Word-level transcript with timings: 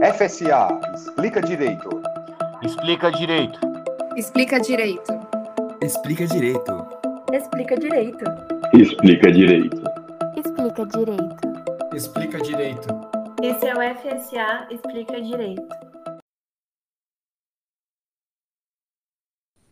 FSA, 0.00 0.68
explica 0.94 1.40
direito. 1.40 1.88
Explica 2.62 3.10
direito. 3.10 3.58
Explica 4.16 4.60
direito. 4.60 5.12
Explica 5.82 6.24
direito. 6.28 6.72
Explica 7.32 7.76
direito. 7.76 8.24
Explica 8.74 9.32
direito. 9.32 9.82
Explica 10.36 10.86
direito. 10.86 11.32
Explica 11.92 12.38
direito. 12.38 12.88
Esse 13.42 13.66
é 13.66 13.74
o 13.74 13.96
FSA 13.96 14.68
Explica 14.70 15.20
Direito. 15.20 15.68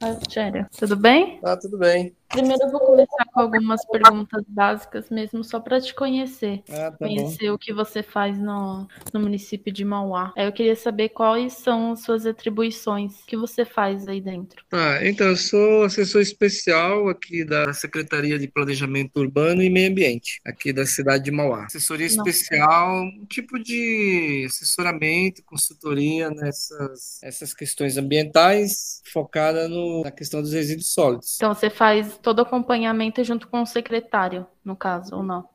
Rogério, 0.02 0.66
tudo 0.76 0.96
bem? 0.96 1.40
Ah, 1.44 1.56
tudo 1.56 1.78
bem. 1.78 2.16
Primeiro 2.28 2.64
eu 2.64 2.70
vou 2.72 2.80
começar 2.80 3.25
com 3.36 3.40
algumas 3.42 3.84
perguntas 3.84 4.42
básicas 4.48 5.10
mesmo, 5.10 5.44
só 5.44 5.60
para 5.60 5.78
te 5.78 5.94
conhecer. 5.94 6.62
Ah, 6.70 6.90
tá 6.90 6.96
conhecer 6.96 7.48
bom. 7.48 7.54
o 7.54 7.58
que 7.58 7.70
você 7.70 8.02
faz 8.02 8.38
no, 8.38 8.88
no 9.12 9.20
município 9.20 9.70
de 9.70 9.84
Mauá. 9.84 10.32
Eu 10.34 10.50
queria 10.52 10.74
saber 10.74 11.10
quais 11.10 11.52
são 11.52 11.92
as 11.92 12.00
suas 12.00 12.24
atribuições 12.24 13.12
que 13.26 13.36
você 13.36 13.66
faz 13.66 14.08
aí 14.08 14.22
dentro. 14.22 14.64
Ah, 14.72 15.00
então, 15.02 15.26
eu 15.26 15.36
sou 15.36 15.84
assessor 15.84 16.22
especial 16.22 17.10
aqui 17.10 17.44
da 17.44 17.74
Secretaria 17.74 18.38
de 18.38 18.48
Planejamento 18.48 19.20
Urbano 19.20 19.62
e 19.62 19.68
Meio 19.68 19.90
Ambiente, 19.90 20.40
aqui 20.42 20.72
da 20.72 20.86
cidade 20.86 21.24
de 21.24 21.30
Mauá. 21.30 21.66
Assessoria 21.66 22.06
Nossa. 22.06 22.30
especial, 22.30 23.02
um 23.02 23.26
tipo 23.26 23.58
de 23.58 24.46
assessoramento, 24.48 25.42
consultoria 25.44 26.30
nessas 26.30 27.18
essas 27.22 27.52
questões 27.52 27.98
ambientais, 27.98 29.02
focada 29.12 29.68
no, 29.68 30.02
na 30.04 30.10
questão 30.10 30.40
dos 30.40 30.54
resíduos 30.54 30.94
sólidos. 30.94 31.36
Então 31.36 31.52
você 31.52 31.68
faz 31.68 32.18
todo 32.22 32.38
o 32.38 32.42
acompanhamento 32.42 33.25
junto 33.26 33.48
com 33.48 33.62
o 33.62 33.66
secretário, 33.66 34.46
no 34.64 34.76
caso, 34.76 35.16
ou 35.16 35.22
não? 35.22 35.48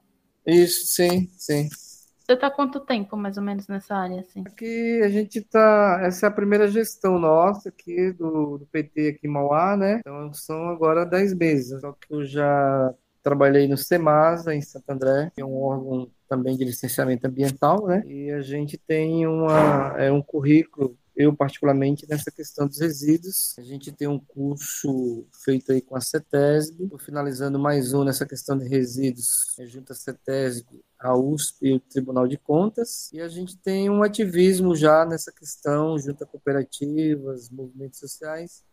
Isso, 0.46 0.88
sim, 0.88 1.30
sim. 1.38 1.70
Você 2.32 2.34
está 2.34 2.50
quanto 2.50 2.80
tempo, 2.80 3.18
mais 3.18 3.38
ou 3.38 3.44
menos, 3.44 3.68
nessa 3.68 3.96
área, 3.96 4.22
assim? 4.22 4.44
Aqui 4.46 5.02
a 5.04 5.10
gente 5.10 5.42
tá. 5.42 6.00
Essa 6.04 6.28
é 6.28 6.30
a 6.30 6.32
primeira 6.32 6.68
gestão 6.68 7.20
nossa 7.20 7.70
aqui 7.70 8.12
do, 8.14 8.60
do 8.60 8.66
PT 8.68 9.10
aqui 9.10 9.28
em 9.28 9.30
Mauá, 9.30 9.76
né? 9.76 10.00
Então 10.00 10.34
são 10.34 10.70
agora 10.70 11.06
10 11.06 11.34
meses. 11.34 11.82
Só 11.82 11.92
que 11.92 12.14
eu 12.14 12.24
já 12.24 12.94
trabalhei 13.22 13.68
no 13.68 13.78
SEMASA, 13.78 14.56
em 14.56 14.62
Santo 14.62 14.90
André, 14.90 15.32
que 15.36 15.42
é 15.42 15.46
um 15.46 15.62
órgão 15.62 16.10
também 16.30 16.56
de 16.56 16.64
licenciamento 16.64 17.28
ambiental, 17.28 17.86
né? 17.86 18.04
E 18.08 18.32
a 18.32 18.42
gente 18.42 18.78
tem 18.78 19.28
uma, 19.28 19.96
é, 19.98 20.12
um 20.12 20.22
currículo 20.22 20.98
eu 21.16 21.36
particularmente 21.36 22.08
nessa 22.08 22.32
questão 22.32 22.68
dos 22.68 22.80
resíduos. 22.80 23.56
A 23.58 23.62
gente 23.62 23.92
tem 23.92 24.08
um 24.08 24.20
curso 24.20 25.26
feito 25.44 25.72
aí 25.72 25.82
com 25.82 25.96
a 25.96 26.02
CETESB, 26.02 26.86
estou 26.86 27.00
finalizando 27.00 27.60
mais 27.60 27.94
um 27.94 28.04
nessa 28.04 28.26
questão 28.26 28.58
de 28.58 28.68
resíduos 28.68 29.56
é, 29.60 29.66
junto 29.66 29.92
à 29.92 29.96
CETESB, 29.96 30.82
a 31.00 31.16
USP 31.16 31.68
e 31.68 31.74
o 31.74 31.80
Tribunal 31.80 32.28
de 32.28 32.38
Contas. 32.38 33.12
E 33.12 33.22
a 33.22 33.28
gente 33.28 33.58
tem 33.58 33.90
um 33.90 34.04
ativismo 34.04 34.76
já 34.76 35.06
nessa 35.06 35.32
questão 35.32 35.98
junto 36.00 36.24
a 36.24 36.28
cooperativas, 36.28 37.50
movimentos 37.50 38.00
sociais, 38.00 38.64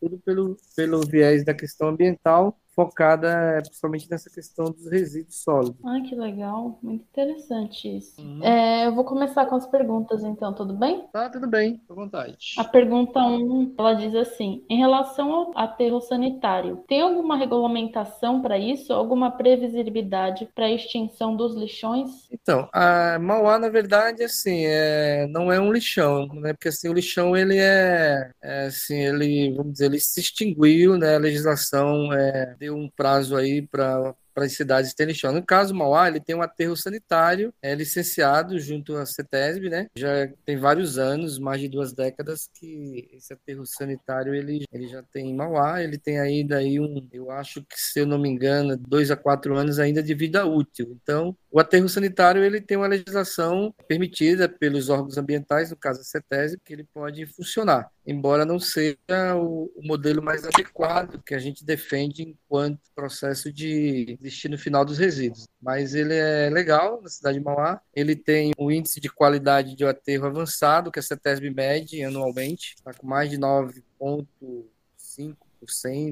tudo 0.00 0.18
pelo, 0.18 0.56
pelo 0.76 1.00
viés 1.00 1.44
da 1.44 1.54
questão 1.54 1.88
ambiental 1.88 2.58
focada 2.78 3.28
é, 3.28 3.60
principalmente 3.60 4.08
nessa 4.08 4.30
questão 4.30 4.66
dos 4.66 4.88
resíduos 4.88 5.42
sólidos. 5.42 5.84
Ai, 5.84 6.02
que 6.02 6.14
legal, 6.14 6.78
muito 6.80 7.02
interessante 7.10 7.96
isso. 7.96 8.22
Uhum. 8.22 8.44
É, 8.44 8.86
eu 8.86 8.94
vou 8.94 9.04
começar 9.04 9.46
com 9.46 9.56
as 9.56 9.66
perguntas, 9.66 10.22
então, 10.22 10.54
tudo 10.54 10.74
bem? 10.74 11.04
Tá, 11.12 11.28
tudo 11.28 11.48
bem, 11.48 11.80
à 11.90 11.94
vontade. 11.94 12.54
A 12.56 12.62
pergunta 12.62 13.18
1, 13.18 13.34
um, 13.34 13.74
ela 13.76 13.94
diz 13.94 14.14
assim: 14.14 14.64
em 14.70 14.78
relação 14.78 15.32
ao 15.32 15.58
aterro 15.58 16.00
sanitário, 16.00 16.84
tem 16.86 17.00
alguma 17.00 17.36
regulamentação 17.36 18.40
para 18.40 18.56
isso? 18.56 18.92
Alguma 18.92 19.32
previsibilidade 19.32 20.48
para 20.54 20.66
a 20.66 20.70
extinção 20.70 21.34
dos 21.34 21.56
lixões? 21.56 22.28
Então, 22.30 22.68
a 22.72 23.18
Mauá, 23.18 23.58
na 23.58 23.68
verdade, 23.68 24.22
assim, 24.22 24.66
é, 24.66 25.26
não 25.28 25.50
é 25.50 25.58
um 25.58 25.72
lixão, 25.72 26.28
né? 26.34 26.52
Porque 26.52 26.68
assim, 26.68 26.88
o 26.88 26.92
lixão 26.92 27.36
ele 27.36 27.58
é, 27.58 28.30
é 28.40 28.66
assim, 28.66 28.98
ele, 28.98 29.52
vamos 29.56 29.72
dizer, 29.72 29.86
ele 29.86 29.98
se 29.98 30.20
extinguiu, 30.20 30.96
né? 30.96 31.16
A 31.16 31.18
legislação 31.18 32.12
é, 32.12 32.54
deu 32.68 32.76
um 32.76 32.88
prazo 32.88 33.36
aí 33.36 33.66
para 33.66 34.14
para 34.38 34.46
as 34.46 34.52
cidades 34.52 34.94
terem 34.94 35.12
lixão. 35.12 35.32
No 35.32 35.44
caso, 35.44 35.74
Mauá, 35.74 36.06
ele 36.06 36.20
tem 36.20 36.36
um 36.36 36.42
aterro 36.42 36.76
sanitário, 36.76 37.52
é 37.60 37.74
licenciado 37.74 38.56
junto 38.60 38.94
à 38.96 39.04
CETESB, 39.04 39.68
né? 39.68 39.88
Já 39.96 40.28
tem 40.44 40.56
vários 40.56 40.96
anos, 40.96 41.40
mais 41.40 41.60
de 41.60 41.68
duas 41.68 41.92
décadas, 41.92 42.48
que 42.54 43.08
esse 43.12 43.32
aterro 43.32 43.66
sanitário 43.66 44.32
ele, 44.32 44.64
ele 44.72 44.86
já 44.86 45.02
tem 45.02 45.30
em 45.30 45.34
Mauá, 45.34 45.82
ele 45.82 45.98
tem 45.98 46.20
ainda 46.20 46.58
aí 46.58 46.78
um, 46.78 47.04
eu 47.12 47.32
acho 47.32 47.62
que, 47.62 47.80
se 47.80 47.98
eu 47.98 48.06
não 48.06 48.16
me 48.16 48.28
engano, 48.28 48.76
dois 48.76 49.10
a 49.10 49.16
quatro 49.16 49.56
anos 49.56 49.80
ainda 49.80 50.00
de 50.00 50.14
vida 50.14 50.46
útil. 50.46 50.96
Então, 51.02 51.36
o 51.50 51.58
aterro 51.58 51.88
sanitário 51.88 52.44
ele 52.44 52.60
tem 52.60 52.76
uma 52.76 52.86
legislação 52.86 53.74
permitida 53.86 54.48
pelos 54.48 54.90
órgãos 54.90 55.16
ambientais, 55.16 55.70
no 55.70 55.76
caso 55.76 56.00
a 56.00 56.04
CETESB, 56.04 56.60
que 56.62 56.72
ele 56.72 56.84
pode 56.84 57.24
funcionar, 57.26 57.90
embora 58.06 58.44
não 58.44 58.58
seja 58.58 58.98
o, 59.36 59.70
modelo 59.82 60.22
mais 60.22 60.44
adequado 60.44 61.22
que 61.24 61.34
a 61.34 61.38
gente 61.38 61.64
defende 61.64 62.22
enquanto 62.22 62.80
processo 62.94 63.50
de 63.50 64.18
destino 64.20 64.58
final 64.58 64.84
dos 64.84 64.98
resíduos. 64.98 65.46
Mas 65.60 65.94
ele 65.94 66.14
é 66.14 66.50
legal 66.50 67.00
na 67.00 67.08
cidade 67.08 67.38
de 67.38 67.44
Mauá. 67.44 67.80
Ele 67.94 68.14
tem 68.14 68.52
um 68.58 68.70
índice 68.70 69.00
de 69.00 69.08
qualidade 69.08 69.74
de 69.74 69.84
aterro 69.84 70.26
avançado, 70.26 70.92
que 70.92 70.98
a 70.98 71.02
CETESB 71.02 71.50
mede 71.50 72.02
anualmente, 72.04 72.74
está 72.76 72.92
com 72.92 73.06
mais 73.06 73.30
de 73.30 73.38
9,5 73.38 75.36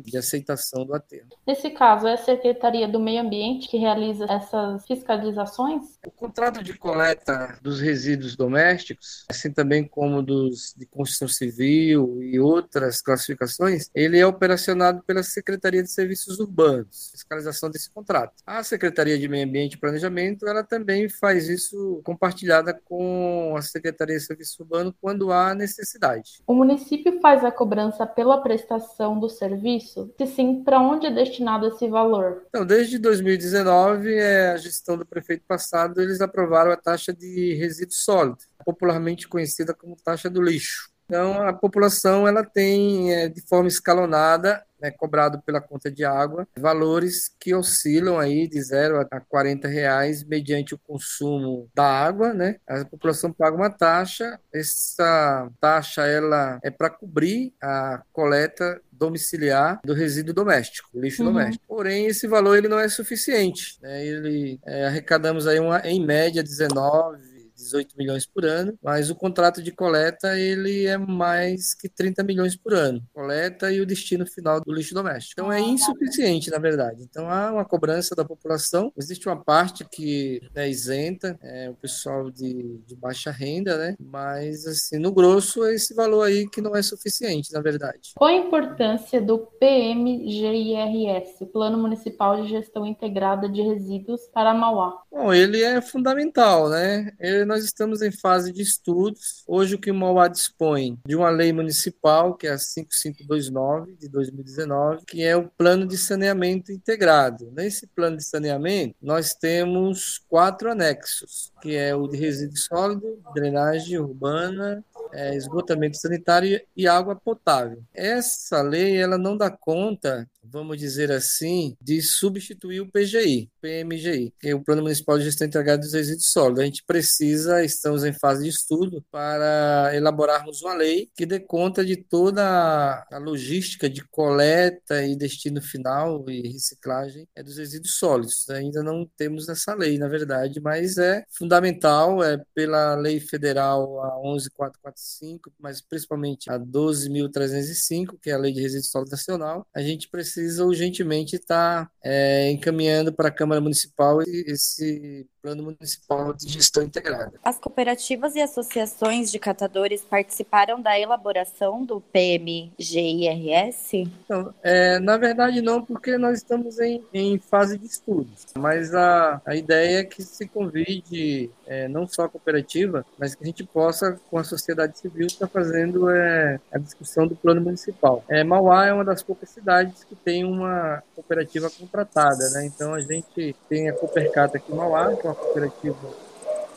de 0.05 0.17
aceitação 0.17 0.85
do 0.85 0.95
aterro. 0.95 1.29
Nesse 1.47 1.71
caso, 1.71 2.07
é 2.07 2.15
a 2.15 2.19
Secretaria 2.19 2.87
do 2.87 3.01
Meio 3.01 3.21
Ambiente 3.21 3.69
que 3.69 3.77
realiza 3.77 4.27
essas 4.29 4.87
fiscalizações? 4.87 5.99
O 6.07 6.11
contrato 6.11 6.63
de 6.63 6.75
coleta 6.75 7.59
dos 7.63 7.81
resíduos 7.81 8.37
domésticos, 8.37 9.25
assim 9.29 9.53
também 9.53 9.87
como 9.87 10.23
dos 10.23 10.75
de 10.77 10.87
construção 10.87 11.29
civil 11.29 12.23
e 12.23 12.39
outras 12.39 13.01
classificações, 13.01 13.91
ele 13.95 14.19
é 14.19 14.27
operacionado 14.27 15.03
pela 15.03 15.23
Secretaria 15.23 15.83
de 15.83 15.91
Serviços 15.91 16.39
Urbanos, 16.39 17.11
fiscalização 17.13 17.71
desse 17.71 17.91
contrato. 17.91 18.35
A 18.47 18.63
Secretaria 18.63 19.19
de 19.19 19.29
Meio 19.29 19.47
Ambiente 19.47 19.75
e 19.75 19.79
Planejamento, 19.79 20.47
ela 20.47 20.63
também 20.63 21.09
faz 21.09 21.49
isso 21.49 22.01
compartilhada 22.05 22.75
com 22.85 23.55
a 23.57 23.63
Secretaria 23.63 24.17
de 24.17 24.23
Serviços 24.23 24.59
Urbanos 24.61 24.95
quando 25.01 25.33
há 25.33 25.55
necessidade. 25.55 26.43
O 26.47 26.55
município 26.55 27.21
faz 27.21 27.45
a 27.45 27.51
cobrança 27.51 28.07
pela 28.07 28.41
prestação 28.41 29.19
do 29.19 29.29
serviço? 29.37 30.13
Se 30.19 30.27
sim, 30.27 30.63
para 30.63 30.81
onde 30.81 31.07
é 31.07 31.11
destinado 31.11 31.67
esse 31.67 31.89
valor? 31.89 32.45
Então, 32.49 32.65
desde 32.65 32.99
2019, 32.99 34.15
é, 34.15 34.53
a 34.53 34.57
gestão 34.57 34.97
do 34.97 35.07
prefeito 35.07 35.45
passado, 35.47 36.01
eles 36.01 36.21
aprovaram 36.21 36.71
a 36.71 36.77
taxa 36.77 37.13
de 37.13 37.55
resíduo 37.55 37.95
sólido, 37.95 38.39
popularmente 38.65 39.29
conhecida 39.29 39.75
como 39.75 39.97
taxa 39.97 40.29
do 40.29 40.43
lixo. 40.43 40.91
Então, 41.07 41.41
a 41.47 41.53
população 41.53 42.27
ela 42.27 42.45
tem, 42.45 43.13
é, 43.13 43.29
de 43.29 43.41
forma 43.47 43.69
escalonada, 43.69 44.65
é 44.87 44.91
cobrado 44.91 45.41
pela 45.43 45.61
conta 45.61 45.91
de 45.91 46.05
água, 46.05 46.47
valores 46.59 47.31
que 47.41 47.55
oscilam 47.55 48.19
aí 48.19 48.49
de 48.49 48.61
0 48.63 49.07
a 49.11 49.21
40 49.21 49.69
reais 49.69 50.25
mediante 50.25 50.75
o 50.75 50.79
consumo 50.79 51.69
da 51.75 51.85
água, 51.85 52.33
né? 52.33 52.57
A 52.67 52.85
população 52.85 53.33
paga 53.33 53.57
uma 53.57 53.71
taxa, 53.71 54.39
essa 54.53 55.51
taxa 55.61 56.07
ela 56.07 56.59
é 56.63 56.71
para 56.71 56.91
cobrir 56.91 57.53
a 57.63 58.03
coleta 58.13 58.81
domiciliar 58.93 59.81
do 59.85 59.93
resíduo 59.93 60.33
doméstico, 60.35 60.89
lixo 60.95 61.23
Uhum. 61.23 61.33
doméstico. 61.33 61.65
Porém, 61.69 62.07
esse 62.07 62.27
valor 62.27 62.57
ele 62.57 62.69
não 62.69 62.79
é 62.79 62.89
suficiente. 62.89 63.79
né? 63.83 64.05
Ele 64.05 64.59
é, 64.65 64.87
arrecadamos 64.87 65.47
aí 65.47 65.61
uma, 65.61 65.81
em 65.81 66.05
média 66.05 66.43
19 66.43 67.23
18 67.57 67.97
milhões 67.97 68.27
por 68.27 68.45
ano, 68.45 68.79
mas 68.83 69.11
o 69.11 69.15
contrato 69.15 69.63
de 69.63 69.73
coleta 69.73 70.39
ele 70.39 70.87
é 70.87 70.99
mais 70.99 71.75
que 71.75 71.89
30 71.89 72.23
milhões 72.23 72.57
por 72.57 72.75
ano. 72.75 73.03
Coleta 73.13 73.73
e 73.73 73.81
o 73.81 73.87
destino 73.87 74.27
final 74.27 74.61
do 74.61 74.73
lixo 74.73 74.95
doméstico. 74.95 75.41
Então 75.41 75.53
é 75.53 75.61
insuficiente, 75.61 76.51
na 76.51 76.59
verdade. 76.59 77.03
Então 77.03 77.31
há 77.31 77.53
uma 77.53 77.65
cobrança 77.65 78.15
da 78.15 78.25
população. 78.25 78.93
Existe 78.97 79.29
uma 79.29 79.43
parte 79.43 79.85
que 79.85 80.41
é 80.55 80.69
isenta, 80.69 81.39
é 81.43 81.71
o 81.71 81.75
pessoal 81.75 82.31
de, 82.31 82.79
de 82.87 82.95
baixa 82.95 83.31
renda, 83.31 83.77
né? 83.77 83.97
Mas 83.99 84.67
assim, 84.67 84.99
no 84.99 85.13
grosso 85.13 85.65
é 85.65 85.75
esse 85.75 85.95
valor 85.95 86.23
aí 86.23 86.49
que 86.49 86.61
não 86.61 86.77
é 86.77 86.83
suficiente, 86.83 87.53
na 87.53 87.61
verdade. 87.61 88.13
Qual 88.15 88.31
a 88.31 88.35
importância 88.35 89.21
do 89.21 89.39
PMGIRS, 89.39 91.39
Plano 91.53 91.79
Municipal 91.79 92.43
de 92.43 92.49
Gestão 92.49 92.85
Integrada 92.85 93.49
de 93.49 93.63
Resíduos 93.63 94.21
para 94.33 94.53
Mauá? 94.53 95.03
Bom, 95.11 95.33
ele 95.33 95.63
é 95.63 95.81
fundamental, 95.81 96.69
né? 96.69 97.13
Ele, 97.19 97.46
nós 97.47 97.65
estamos 97.65 98.03
em 98.03 98.11
fase 98.11 98.53
de 98.53 98.63
estudos. 98.63 99.43
Hoje 99.47 99.75
o 99.75 99.79
que 99.79 99.91
o 99.91 99.95
Mauá 99.95 100.29
dispõe 100.29 100.99
de 101.07 101.17
uma 101.17 101.31
lei 101.31 101.53
municipal, 101.53 102.35
que 102.35 102.47
é 102.47 102.51
a 102.51 102.59
5529 102.59 103.95
de 103.95 104.09
2019, 104.09 105.05
que 105.07 105.23
é 105.23 105.37
o 105.37 105.49
plano 105.49 105.87
de 105.87 105.97
saneamento 105.97 106.73
integrado. 106.73 107.51
Nesse 107.53 107.87
plano 107.87 108.17
de 108.17 108.25
saneamento, 108.25 108.95
nós 109.01 109.33
temos 109.35 110.21
quatro 110.29 110.71
anexos, 110.71 111.53
que 111.63 111.75
é 111.75 111.95
o 111.95 112.07
de 112.07 112.17
resíduo 112.17 112.57
sólido, 112.57 113.19
drenagem 113.35 113.99
urbana, 113.99 114.85
é, 115.13 115.35
esgotamento 115.37 115.97
sanitário 115.97 116.61
e 116.77 116.87
água 116.87 117.15
potável. 117.15 117.83
Essa 117.95 118.61
lei 118.61 118.97
ela 118.97 119.17
não 119.17 119.37
dá 119.37 119.51
conta 119.51 120.29
vamos 120.51 120.79
dizer 120.79 121.11
assim, 121.11 121.77
de 121.81 122.01
substituir 122.01 122.81
o 122.81 122.91
PGI, 122.91 123.51
PMGI, 123.67 124.33
que 124.39 124.49
é 124.49 124.55
o 124.55 124.63
Plano 124.63 124.83
Municipal 124.83 125.19
de 125.19 125.25
Gestão 125.25 125.47
Integrada 125.47 125.83
dos 125.83 125.93
Resíduos 125.93 126.31
Sólidos. 126.31 126.61
A 126.61 126.65
gente 126.65 126.85
precisa, 126.85 127.65
estamos 127.65 128.05
em 128.05 128.13
fase 128.13 128.45
de 128.45 128.51
estudo 128.51 129.05
para 129.11 129.91
elaborarmos 129.93 130.63
uma 130.63 130.75
lei 130.75 131.11
que 131.17 131.27
dê 131.27 131.41
conta 131.41 131.85
de 131.85 131.97
toda 131.97 133.05
a 133.11 133.19
logística 133.19 133.91
de 133.91 134.07
coleta 134.09 135.05
e 135.05 135.17
destino 135.17 135.61
final 135.61 136.25
e 136.31 136.53
reciclagem 136.53 137.27
é 137.35 137.43
dos 137.43 137.59
resíduos 137.59 137.97
sólidos. 137.97 138.49
Ainda 138.51 138.83
não 138.83 139.09
temos 139.17 139.49
essa 139.49 139.75
lei, 139.75 139.99
na 139.99 140.09
verdade, 140.09 140.61
mas 140.61 140.97
é 140.97 141.25
fundamental, 141.31 142.23
é 142.23 142.41
pela 142.55 142.95
lei 142.95 143.19
federal 143.19 144.01
a 144.01 144.21
11445, 144.21 145.53
mas 145.59 145.81
principalmente 145.81 146.51
a 146.51 146.59
12305, 146.59 148.19
que 148.19 148.31
é 148.31 148.35
a 148.35 148.39
Lei 148.39 148.53
de 148.53 148.61
Resíduos 148.61 148.91
Sólidos 148.91 149.13
Nacional, 149.13 149.67
a 149.75 149.83
gente 149.83 150.09
precisa 150.09 150.65
urgentemente 150.65 151.37
estar 151.37 151.91
é, 152.03 152.51
encaminhando 152.51 153.13
para 153.13 153.29
a 153.29 153.33
Câmara 153.33 153.56
Municipal 153.61 154.23
esse 154.23 155.27
Plano 155.47 155.63
Municipal 155.63 156.33
de 156.33 156.49
Gestão 156.49 156.83
Integrada. 156.83 157.35
As 157.45 157.57
cooperativas 157.57 158.35
e 158.35 158.41
associações 158.41 159.31
de 159.31 159.39
catadores 159.39 160.03
participaram 160.03 160.83
da 160.83 160.99
elaboração 160.99 161.85
do 161.85 162.01
PMGIRS? 162.01 163.93
Então, 164.25 164.53
é, 164.61 164.99
na 164.99 165.17
verdade, 165.17 165.63
não, 165.63 165.85
porque 165.85 166.19
nós 166.19 166.39
estamos 166.39 166.81
em, 166.81 167.01
em 167.15 167.39
fase 167.39 167.79
de 167.79 167.87
estudos. 167.87 168.47
Mas 168.59 168.93
a, 168.93 169.41
a 169.47 169.55
ideia 169.55 170.01
é 170.01 170.05
que 170.05 170.21
se 170.21 170.49
convide 170.49 171.49
é, 171.65 171.87
não 171.87 172.09
só 172.09 172.25
a 172.25 172.29
cooperativa, 172.29 173.07
mas 173.17 173.37
que 173.37 173.45
a 173.45 173.47
gente 173.47 173.63
possa, 173.63 174.19
com 174.29 174.39
a 174.39 174.45
sociedade 174.45 174.99
civil, 174.99 175.29
estar 175.29 175.47
fazendo 175.47 176.11
é, 176.11 176.59
a 176.73 176.79
discussão 176.79 177.25
do 177.25 177.37
plano 177.37 177.61
municipal. 177.61 178.25
É, 178.29 178.43
Mauá 178.43 178.87
é 178.87 178.93
uma 178.93 179.05
das 179.05 179.23
poucas 179.23 179.51
cidades 179.51 180.03
que 180.03 180.17
tem 180.17 180.45
uma 180.45 181.05
cooperativa 181.15 181.71
contratada, 181.71 182.51
né? 182.51 182.67
Então 182.67 182.95
a 182.95 183.01
gente 183.01 183.55
tem 183.69 183.89
a 183.89 183.93
Coopercata 183.93 184.57
aqui 184.57 184.73
em 184.73 184.77
Mauá, 184.77 185.15
que 185.15 185.27
é 185.27 185.31
uma 185.31 185.36
cooperativa 185.39 186.27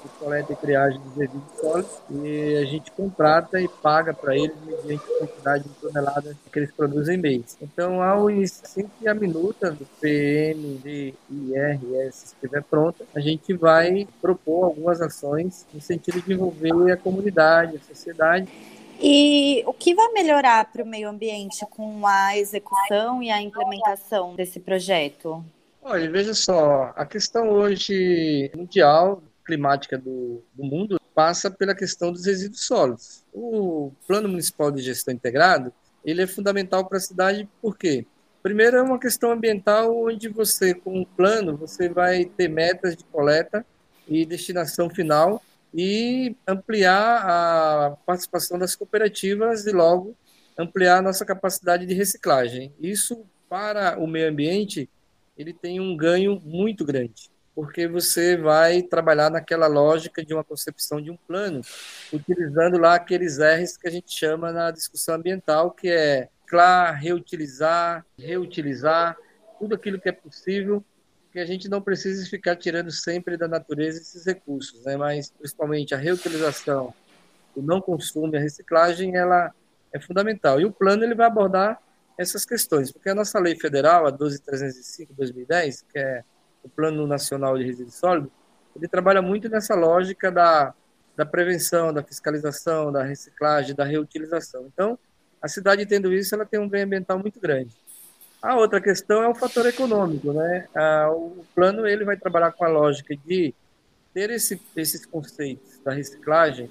de 0.03 0.09
coleta 0.17 0.53
e 0.53 0.55
triagem 0.55 0.99
dos 0.99 1.15
resíduos 1.15 1.59
sólidos 1.59 1.91
e 2.09 2.55
a 2.57 2.65
gente 2.65 2.91
contrata 2.91 3.59
e 3.59 3.67
paga 3.67 4.13
para 4.13 4.35
eles 4.35 4.55
mediante 4.65 5.03
a 5.03 5.17
quantidade 5.19 5.63
de 5.65 5.69
toneladas 5.75 6.37
que 6.51 6.59
eles 6.59 6.71
produzem 6.71 7.17
mês. 7.17 7.57
Então, 7.61 8.01
ao 8.01 8.29
assim 8.29 8.89
que 8.99 9.07
a 9.07 9.13
minuta 9.13 9.71
do 9.71 9.85
PMDIRS 9.99 11.13
estiver 12.33 12.63
pronta, 12.63 13.05
a 13.13 13.19
gente 13.19 13.53
vai 13.53 14.07
propor 14.21 14.65
algumas 14.65 15.01
ações 15.01 15.67
no 15.73 15.81
sentido 15.81 16.21
de 16.21 16.33
envolver 16.33 16.91
a 16.91 16.97
comunidade, 16.97 17.75
a 17.77 17.79
sociedade 17.79 18.47
e 19.01 19.63
o 19.65 19.71
que 19.71 19.95
vai 19.95 20.09
melhorar 20.09 20.69
para 20.69 20.83
o 20.83 20.85
meio 20.85 21.07
ambiente 21.07 21.65
com 21.69 22.05
a 22.05 22.37
execução 22.37 23.23
e 23.23 23.31
a 23.31 23.41
implementação 23.41 24.35
desse 24.35 24.59
projeto? 24.59 25.41
Olha, 25.81 26.11
veja 26.11 26.33
só, 26.33 26.93
a 26.95 27.05
questão 27.05 27.49
hoje 27.49 28.51
mundial 28.55 29.23
climática 29.45 29.97
do, 29.97 30.43
do 30.53 30.63
mundo 30.63 31.01
passa 31.15 31.49
pela 31.49 31.73
questão 31.73 32.11
dos 32.11 32.25
resíduos 32.25 32.65
sólidos. 32.65 33.23
O 33.33 33.91
Plano 34.07 34.29
Municipal 34.29 34.71
de 34.71 34.81
Gestão 34.81 35.13
Integrado, 35.13 35.73
ele 36.05 36.21
é 36.21 36.27
fundamental 36.27 36.85
para 36.85 36.97
a 36.97 37.01
cidade 37.01 37.49
por 37.61 37.75
quê? 37.77 38.05
Primeiro 38.43 38.77
é 38.77 38.81
uma 38.81 38.99
questão 38.99 39.31
ambiental 39.31 40.05
onde 40.05 40.29
você, 40.29 40.73
com 40.73 40.99
um 40.99 41.03
plano, 41.03 41.57
você 41.57 41.89
vai 41.89 42.25
ter 42.25 42.47
metas 42.47 42.95
de 42.95 43.03
coleta 43.05 43.65
e 44.07 44.25
destinação 44.25 44.89
final 44.89 45.41
e 45.73 46.35
ampliar 46.47 47.25
a 47.25 47.97
participação 48.05 48.57
das 48.57 48.75
cooperativas 48.75 49.65
e 49.65 49.71
logo 49.71 50.15
ampliar 50.57 50.97
a 50.97 51.01
nossa 51.01 51.25
capacidade 51.25 51.85
de 51.85 51.93
reciclagem. 51.93 52.73
Isso 52.79 53.25
para 53.49 53.99
o 53.99 54.07
meio 54.07 54.29
ambiente 54.29 54.89
ele 55.41 55.53
tem 55.53 55.79
um 55.79 55.95
ganho 55.95 56.39
muito 56.43 56.83
grande, 56.85 57.31
porque 57.55 57.87
você 57.87 58.37
vai 58.37 58.81
trabalhar 58.81 59.31
naquela 59.31 59.67
lógica 59.67 60.23
de 60.23 60.33
uma 60.33 60.43
concepção 60.43 61.01
de 61.01 61.09
um 61.09 61.17
plano, 61.17 61.61
utilizando 62.11 62.77
lá 62.77 62.95
aqueles 62.95 63.39
R's 63.39 63.77
que 63.77 63.87
a 63.87 63.91
gente 63.91 64.11
chama 64.11 64.51
na 64.51 64.69
discussão 64.69 65.15
ambiental, 65.15 65.71
que 65.71 65.89
é 65.89 66.29
reciclar, 66.49 66.99
reutilizar, 66.99 68.05
reutilizar, 68.17 69.15
tudo 69.59 69.75
aquilo 69.75 69.99
que 69.99 70.09
é 70.09 70.11
possível 70.11 70.83
que 71.31 71.37
a 71.39 71.45
gente 71.45 71.69
não 71.69 71.79
precise 71.79 72.27
ficar 72.27 72.55
tirando 72.55 72.89
sempre 72.89 73.37
da 73.37 73.47
natureza 73.47 74.01
esses 74.01 74.25
recursos, 74.25 74.83
né? 74.83 74.97
mas 74.97 75.29
principalmente 75.29 75.93
a 75.93 75.97
reutilização, 75.97 76.91
o 77.55 77.61
não 77.61 77.79
consumo 77.79 78.33
e 78.33 78.37
a 78.37 78.41
reciclagem, 78.41 79.15
ela 79.15 79.53
é 79.93 79.99
fundamental. 79.99 80.59
E 80.59 80.65
o 80.65 80.71
plano 80.71 81.03
ele 81.03 81.13
vai 81.13 81.27
abordar 81.27 81.79
essas 82.19 82.43
questões, 82.43 82.91
porque 82.91 83.09
a 83.09 83.15
nossa 83.15 83.39
lei 83.39 83.55
federal, 83.55 84.05
a 84.05 84.11
12305/2010, 84.11 85.85
que 85.89 85.97
é 85.97 86.21
o 86.61 86.67
Plano 86.67 87.07
Nacional 87.07 87.57
de 87.57 87.63
Resíduos 87.63 87.95
Sólidos, 87.95 88.29
ele 88.75 88.89
trabalha 88.89 89.21
muito 89.21 89.47
nessa 89.47 89.73
lógica 89.73 90.29
da, 90.29 90.73
da 91.15 91.25
prevenção, 91.25 91.93
da 91.93 92.03
fiscalização, 92.03 92.91
da 92.91 93.03
reciclagem, 93.03 93.73
da 93.73 93.85
reutilização. 93.85 94.65
Então, 94.67 94.99
a 95.41 95.47
cidade 95.47 95.85
tendo 95.85 96.13
isso, 96.13 96.35
ela 96.35 96.45
tem 96.45 96.59
um 96.59 96.67
bem 96.67 96.83
ambiental 96.83 97.17
muito 97.17 97.39
grande. 97.39 97.73
A 98.41 98.57
outra 98.57 98.81
questão 98.81 99.23
é 99.23 99.27
o 99.29 99.35
fator 99.35 99.65
econômico, 99.65 100.33
né? 100.33 100.67
Ah, 100.75 101.09
o 101.11 101.45
plano 101.55 101.87
ele 101.87 102.03
vai 102.03 102.17
trabalhar 102.17 102.51
com 102.51 102.65
a 102.65 102.67
lógica 102.69 103.15
de 103.15 103.53
ter 104.13 104.29
esse, 104.29 104.61
esses 104.75 105.05
conceitos 105.05 105.79
da 105.85 105.93
reciclagem, 105.93 106.69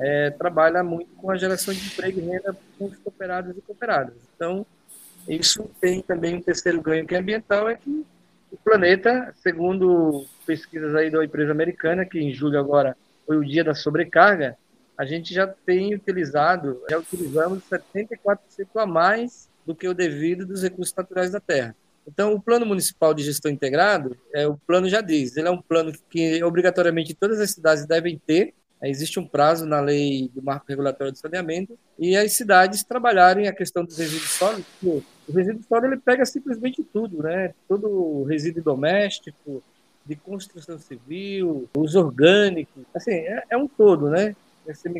é, 0.00 0.30
trabalha 0.30 0.82
muito 0.82 1.14
com 1.16 1.30
a 1.30 1.36
geração 1.36 1.74
de 1.74 1.86
emprego 1.86 2.20
e 2.20 2.22
renda 2.22 2.56
com 2.78 2.86
os 2.86 2.96
cooperados 2.96 3.54
e 3.54 3.60
cooperadas. 3.60 4.14
Então, 4.34 4.64
isso 5.28 5.70
tem 5.80 6.02
também 6.02 6.36
um 6.36 6.42
terceiro 6.42 6.80
ganho 6.80 7.06
que 7.06 7.14
é 7.14 7.18
ambiental, 7.18 7.68
é 7.68 7.76
que 7.76 8.04
o 8.50 8.56
planeta, 8.56 9.34
segundo 9.42 10.24
pesquisas 10.46 10.94
aí 10.94 11.10
da 11.10 11.24
empresa 11.24 11.52
americana, 11.52 12.04
que 12.04 12.18
em 12.18 12.32
julho 12.32 12.58
agora 12.58 12.96
foi 13.26 13.36
o 13.36 13.44
dia 13.44 13.62
da 13.62 13.74
sobrecarga, 13.74 14.56
a 14.96 15.04
gente 15.04 15.32
já 15.32 15.46
tem 15.46 15.94
utilizado, 15.94 16.82
já 16.90 16.98
utilizamos 16.98 17.62
74% 17.70 18.38
a 18.76 18.86
mais 18.86 19.48
do 19.64 19.74
que 19.74 19.86
o 19.86 19.94
devido 19.94 20.46
dos 20.46 20.62
recursos 20.62 20.94
naturais 20.94 21.30
da 21.30 21.38
terra. 21.38 21.76
Então, 22.06 22.32
o 22.32 22.40
Plano 22.40 22.64
Municipal 22.64 23.12
de 23.12 23.22
Gestão 23.22 23.50
Integrado, 23.50 24.16
é, 24.32 24.48
o 24.48 24.56
plano 24.56 24.88
já 24.88 25.02
diz, 25.02 25.36
ele 25.36 25.46
é 25.46 25.50
um 25.50 25.60
plano 25.60 25.92
que 26.08 26.42
obrigatoriamente 26.42 27.14
todas 27.14 27.38
as 27.38 27.50
cidades 27.50 27.84
devem 27.86 28.18
ter, 28.26 28.54
existe 28.82 29.18
um 29.18 29.26
prazo 29.26 29.66
na 29.66 29.80
lei 29.80 30.30
do 30.34 30.42
marco 30.42 30.66
regulatório 30.68 31.12
de 31.12 31.18
saneamento, 31.18 31.78
e 31.98 32.16
as 32.16 32.32
cidades 32.32 32.84
trabalharem 32.84 33.48
a 33.48 33.52
questão 33.52 33.84
dos 33.84 33.98
resíduos 33.98 34.30
sólidos, 34.30 34.66
o 34.82 35.02
resíduo 35.32 35.62
sólido 35.68 35.94
ele 35.94 36.00
pega 36.00 36.24
simplesmente 36.24 36.82
tudo, 36.84 37.22
né? 37.22 37.54
todo 37.66 38.24
resíduo 38.24 38.62
doméstico, 38.62 39.62
de 40.06 40.16
construção 40.16 40.78
civil, 40.78 41.68
os 41.76 41.94
orgânicos, 41.94 42.82
assim, 42.94 43.12
é, 43.12 43.44
é 43.50 43.56
um 43.56 43.68
todo, 43.68 44.08
né? 44.08 44.34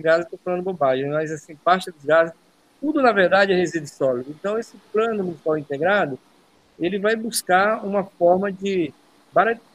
Gás 0.03 0.25
estou 0.25 0.39
falando 0.43 0.63
bobagem, 0.63 1.09
mas 1.09 1.31
assim, 1.31 1.55
parte 1.57 1.91
dos 1.91 2.05
gases 2.05 2.35
tudo, 2.81 3.03
na 3.03 3.13
verdade, 3.13 3.53
é 3.53 3.57
resíduo 3.57 3.89
sólido. 3.89 4.31
Então, 4.31 4.59
esse 4.59 4.77
plano 4.93 5.25
municipal 5.25 5.59
integrado, 5.59 6.19
ele 6.79 6.99
vai 6.99 7.17
buscar 7.17 7.85
uma 7.85 8.05
forma 8.05 8.53
de, 8.53 8.93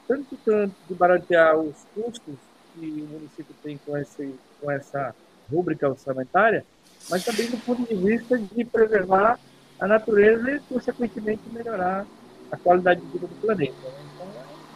tanto, 0.08 0.38
tanto 0.46 0.74
de 0.88 0.94
baratear 0.94 1.58
os 1.58 1.76
custos 1.94 2.36
que 2.74 2.86
o 2.86 3.08
município 3.08 3.56
tem 3.62 3.80
com, 3.86 3.98
esse, 3.98 4.34
com 4.62 4.72
essa 4.72 5.16
rúbrica 5.52 5.90
orçamentária, 5.90 6.66
mas 7.10 7.24
também 7.24 7.50
do 7.50 7.58
ponto 7.58 7.88
de 7.88 7.96
vista 7.96 8.38
de 8.38 8.66
preservar 8.66 9.40
a 9.80 9.88
natureza 9.88 10.52
e, 10.52 10.60
consequentemente, 10.62 11.42
melhorar 11.52 12.06
a 12.52 12.58
qualidade 12.58 13.02
de 13.02 13.08
vida 13.08 13.28
do 13.28 13.36
planeta. 13.36 13.74
Né? 13.74 13.94
Então, 14.16 14.28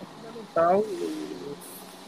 é 0.02 0.06
fundamental, 0.16 0.86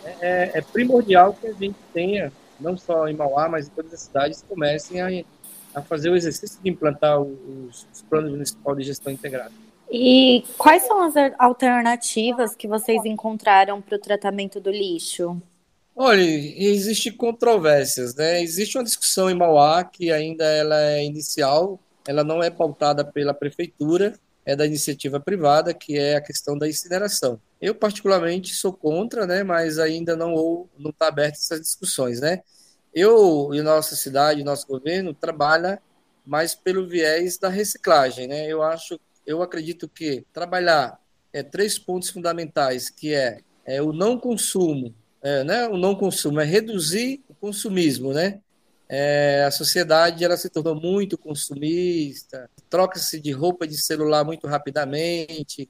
é, 0.04 0.16
é, 0.22 0.52
é 0.56 0.62
primordial 0.62 1.34
que 1.34 1.48
a 1.48 1.54
gente 1.54 1.78
tenha, 1.94 2.32
não 2.60 2.78
só 2.78 3.08
em 3.08 3.16
Mauá, 3.16 3.48
mas 3.48 3.68
em 3.68 3.72
todas 3.72 3.94
as 3.94 4.02
cidades, 4.02 4.44
comecem 4.48 5.02
a 5.02 5.10
a 5.74 5.82
fazer 5.82 6.10
o 6.10 6.16
exercício 6.16 6.60
de 6.62 6.70
implantar 6.70 7.20
os, 7.20 7.88
os 7.94 8.02
planos 8.04 8.32
municipais 8.32 8.78
de 8.78 8.84
gestão 8.84 9.12
integrada. 9.12 9.52
E 9.92 10.44
quais 10.58 10.84
são 10.84 11.02
as 11.02 11.16
alternativas 11.38 12.56
que 12.56 12.68
vocês 12.68 13.04
encontraram 13.06 13.82
para 13.82 13.96
o 13.96 14.00
tratamento 14.00 14.60
do 14.60 14.70
lixo? 14.70 15.42
Olha, 16.02 16.22
existe 16.22 17.12
controvérsias, 17.12 18.16
né? 18.16 18.42
Existe 18.42 18.78
uma 18.78 18.86
discussão 18.86 19.30
em 19.30 19.34
Mauá 19.34 19.84
que 19.84 20.14
ainda 20.14 20.46
ela 20.46 20.82
é 20.82 21.04
inicial, 21.04 21.78
ela 22.08 22.24
não 22.24 22.42
é 22.42 22.50
pautada 22.50 23.04
pela 23.04 23.34
prefeitura, 23.34 24.18
é 24.46 24.56
da 24.56 24.66
iniciativa 24.66 25.20
privada, 25.20 25.74
que 25.74 25.98
é 25.98 26.16
a 26.16 26.22
questão 26.22 26.58
da 26.58 26.70
incineração. 26.70 27.38
Eu 27.60 27.76
particularmente 27.76 28.54
sou 28.56 28.72
contra, 28.72 29.28
né? 29.28 29.44
Mas 29.44 29.78
ainda 29.78 30.16
não 30.16 30.70
está 30.86 31.10
aberto 31.10 31.36
essas 31.36 31.60
discussões, 31.60 32.22
né? 32.22 32.44
Eu 32.94 33.54
e 33.54 33.62
nossa 33.62 33.94
cidade, 33.94 34.42
nosso 34.42 34.66
governo 34.68 35.14
trabalha 35.14 35.82
mais 36.26 36.56
pelo 36.56 36.88
viés 36.88 37.38
da 37.38 37.50
reciclagem, 37.50 38.26
né? 38.26 38.48
Eu 38.48 38.64
acho, 38.64 38.98
eu 39.28 39.42
acredito 39.42 39.90
que 39.90 40.26
trabalhar 40.32 40.98
é 41.34 41.44
três 41.44 41.78
pontos 41.78 42.10
fundamentais, 42.10 42.90
que 42.90 43.14
é, 43.14 43.42
é 43.66 43.82
o 43.82 43.92
não 43.92 44.18
consumo, 44.18 44.96
é, 45.22 45.44
né? 45.44 45.68
O 45.68 45.78
não 45.78 45.96
consumo 45.96 46.40
é 46.40 46.46
reduzir 46.46 47.24
o 47.28 47.34
consumismo, 47.34 48.14
né? 48.14 48.42
é, 48.90 49.44
a 49.46 49.52
sociedade 49.52 50.26
ela 50.26 50.36
se 50.36 50.50
tornou 50.50 50.74
muito 50.74 51.16
consumista, 51.16 52.50
troca-se 52.68 53.20
de 53.20 53.32
roupa 53.32 53.68
de 53.68 53.78
celular 53.78 54.24
muito 54.24 54.48
rapidamente, 54.48 55.70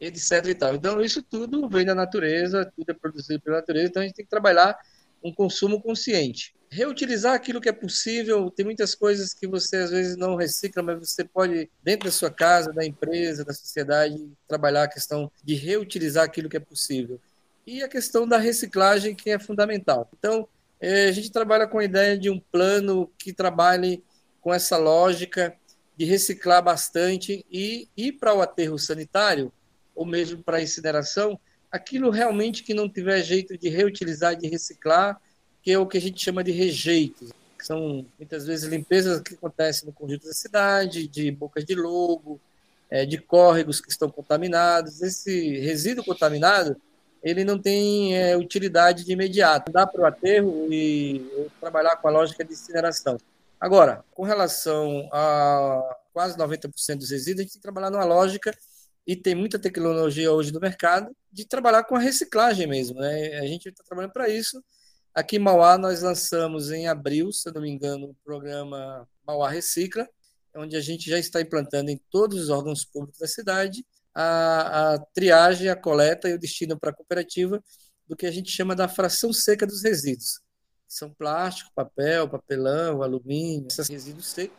etc. 0.00 0.46
E 0.46 0.54
tal. 0.54 0.74
Então, 0.76 1.00
isso 1.00 1.20
tudo 1.20 1.68
vem 1.68 1.84
da 1.84 1.96
natureza, 1.96 2.72
tudo 2.76 2.90
é 2.90 2.94
produzido 2.94 3.40
pela 3.40 3.56
natureza, 3.56 3.88
então 3.88 4.02
a 4.02 4.06
gente 4.06 4.14
tem 4.14 4.24
que 4.24 4.30
trabalhar 4.30 4.78
um 5.22 5.34
consumo 5.34 5.82
consciente. 5.82 6.54
Reutilizar 6.70 7.34
aquilo 7.34 7.60
que 7.60 7.68
é 7.68 7.72
possível, 7.72 8.48
tem 8.48 8.64
muitas 8.64 8.94
coisas 8.94 9.34
que 9.34 9.48
você 9.48 9.78
às 9.78 9.90
vezes 9.90 10.16
não 10.16 10.36
recicla, 10.36 10.80
mas 10.80 11.10
você 11.10 11.24
pode, 11.24 11.68
dentro 11.82 12.04
da 12.04 12.12
sua 12.12 12.30
casa, 12.30 12.72
da 12.72 12.86
empresa, 12.86 13.44
da 13.44 13.52
sociedade, 13.52 14.30
trabalhar 14.46 14.84
a 14.84 14.88
questão 14.88 15.30
de 15.42 15.56
reutilizar 15.56 16.24
aquilo 16.24 16.48
que 16.48 16.56
é 16.56 16.60
possível. 16.60 17.20
E 17.66 17.82
a 17.82 17.88
questão 17.88 18.26
da 18.26 18.38
reciclagem, 18.38 19.14
que 19.14 19.30
é 19.30 19.38
fundamental. 19.38 20.08
Então, 20.18 20.48
é, 20.80 21.06
a 21.06 21.12
gente 21.12 21.30
trabalha 21.30 21.66
com 21.66 21.78
a 21.78 21.84
ideia 21.84 22.18
de 22.18 22.30
um 22.30 22.40
plano 22.40 23.10
que 23.18 23.32
trabalhe 23.32 24.02
com 24.40 24.52
essa 24.52 24.76
lógica 24.76 25.54
de 25.96 26.04
reciclar 26.06 26.62
bastante 26.62 27.44
e 27.50 27.86
ir 27.96 28.12
para 28.12 28.34
o 28.34 28.40
aterro 28.40 28.78
sanitário, 28.78 29.52
ou 29.94 30.06
mesmo 30.06 30.42
para 30.42 30.56
a 30.56 30.62
incineração, 30.62 31.38
aquilo 31.70 32.10
realmente 32.10 32.62
que 32.62 32.72
não 32.72 32.88
tiver 32.88 33.22
jeito 33.22 33.58
de 33.58 33.68
reutilizar, 33.68 34.34
de 34.34 34.48
reciclar, 34.48 35.20
que 35.62 35.70
é 35.70 35.78
o 35.78 35.86
que 35.86 35.98
a 35.98 36.00
gente 36.00 36.22
chama 36.22 36.42
de 36.42 36.50
rejeitos, 36.50 37.30
que 37.58 37.66
são 37.66 38.06
muitas 38.18 38.46
vezes 38.46 38.66
limpezas 38.66 39.20
que 39.20 39.34
acontecem 39.34 39.86
no 39.86 39.92
conjunto 39.92 40.26
da 40.26 40.32
cidade, 40.32 41.06
de 41.06 41.30
bocas 41.30 41.64
de 41.66 41.74
lobo, 41.74 42.40
é, 42.88 43.04
de 43.04 43.18
córregos 43.18 43.80
que 43.80 43.90
estão 43.90 44.10
contaminados. 44.10 45.02
Esse 45.02 45.58
resíduo 45.58 46.02
contaminado, 46.02 46.80
ele 47.22 47.44
não 47.44 47.58
tem 47.58 48.16
é, 48.16 48.36
utilidade 48.36 49.04
de 49.04 49.12
imediato. 49.12 49.70
Dá 49.72 49.86
para 49.86 50.00
o 50.00 50.06
aterro 50.06 50.72
e 50.72 51.48
trabalhar 51.60 51.96
com 51.96 52.08
a 52.08 52.10
lógica 52.10 52.44
de 52.44 52.52
incineração. 52.52 53.18
Agora, 53.60 54.04
com 54.12 54.22
relação 54.22 55.08
a 55.12 55.96
quase 56.12 56.36
90% 56.36 56.96
dos 56.96 57.10
resíduos, 57.10 57.40
a 57.40 57.42
gente 57.42 57.52
tem 57.52 57.60
que 57.60 57.62
trabalhar 57.62 57.90
numa 57.90 58.04
lógica 58.04 58.56
e 59.06 59.14
tem 59.14 59.34
muita 59.34 59.58
tecnologia 59.58 60.32
hoje 60.32 60.52
no 60.52 60.60
mercado 60.60 61.14
de 61.30 61.44
trabalhar 61.44 61.84
com 61.84 61.94
a 61.94 61.98
reciclagem 61.98 62.66
mesmo. 62.66 62.98
Né? 62.98 63.38
A 63.38 63.46
gente 63.46 63.68
está 63.68 63.84
trabalhando 63.84 64.12
para 64.12 64.28
isso. 64.28 64.62
Aqui 65.14 65.36
em 65.36 65.40
Mauá, 65.40 65.76
nós 65.76 66.02
lançamos 66.02 66.70
em 66.70 66.86
abril, 66.88 67.32
se 67.32 67.48
eu 67.48 67.52
não 67.52 67.60
me 67.60 67.70
engano, 67.70 68.10
o 68.10 68.16
programa 68.24 69.06
Mauá 69.26 69.50
Recicla, 69.50 70.08
onde 70.56 70.76
a 70.76 70.80
gente 70.80 71.08
já 71.08 71.18
está 71.18 71.40
implantando 71.40 71.90
em 71.90 72.00
todos 72.10 72.40
os 72.40 72.48
órgãos 72.48 72.84
públicos 72.84 73.18
da 73.18 73.26
cidade 73.26 73.84
a, 74.20 74.94
a 74.94 74.98
triagem, 74.98 75.68
a 75.68 75.76
coleta 75.76 76.28
e 76.28 76.34
o 76.34 76.38
destino 76.38 76.78
para 76.78 76.90
a 76.90 76.94
cooperativa 76.94 77.62
do 78.06 78.16
que 78.16 78.26
a 78.26 78.30
gente 78.30 78.50
chama 78.50 78.74
da 78.74 78.88
fração 78.88 79.32
seca 79.32 79.66
dos 79.66 79.82
resíduos. 79.82 80.40
São 80.86 81.12
plástico, 81.12 81.70
papel, 81.74 82.28
papelão, 82.28 83.02
alumínio, 83.02 83.68
esses 83.68 83.88
resíduos 83.88 84.26
secos. 84.26 84.56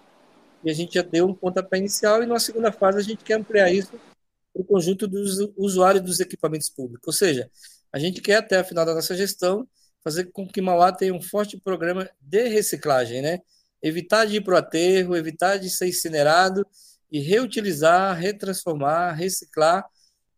E 0.63 0.69
a 0.69 0.73
gente 0.73 0.93
já 0.93 1.01
deu 1.01 1.27
um 1.27 1.33
pontapé 1.33 1.77
inicial 1.77 2.23
e 2.23 2.25
na 2.25 2.39
segunda 2.39 2.71
fase 2.71 2.99
a 2.99 3.01
gente 3.01 3.23
quer 3.23 3.33
ampliar 3.33 3.71
isso 3.71 3.91
para 4.53 4.61
o 4.61 4.63
conjunto 4.63 5.07
dos 5.07 5.39
usuários 5.57 6.03
dos 6.03 6.19
equipamentos 6.19 6.69
públicos. 6.69 7.07
Ou 7.07 7.13
seja, 7.13 7.49
a 7.91 7.99
gente 7.99 8.21
quer 8.21 8.37
até 8.37 8.57
a 8.57 8.63
final 8.63 8.85
da 8.85 8.93
nossa 8.93 9.15
gestão 9.15 9.67
fazer 10.03 10.25
com 10.31 10.47
que 10.47 10.61
Mauá 10.61 10.91
tenha 10.91 11.13
um 11.13 11.21
forte 11.21 11.59
programa 11.59 12.09
de 12.19 12.47
reciclagem, 12.47 13.21
né? 13.21 13.39
Evitar 13.81 14.25
de 14.25 14.37
ir 14.37 14.41
para 14.41 14.55
o 14.55 14.57
aterro, 14.57 15.15
evitar 15.15 15.57
de 15.57 15.69
ser 15.69 15.87
incinerado 15.87 16.65
e 17.11 17.19
reutilizar, 17.19 18.17
retransformar, 18.17 19.15
reciclar 19.15 19.85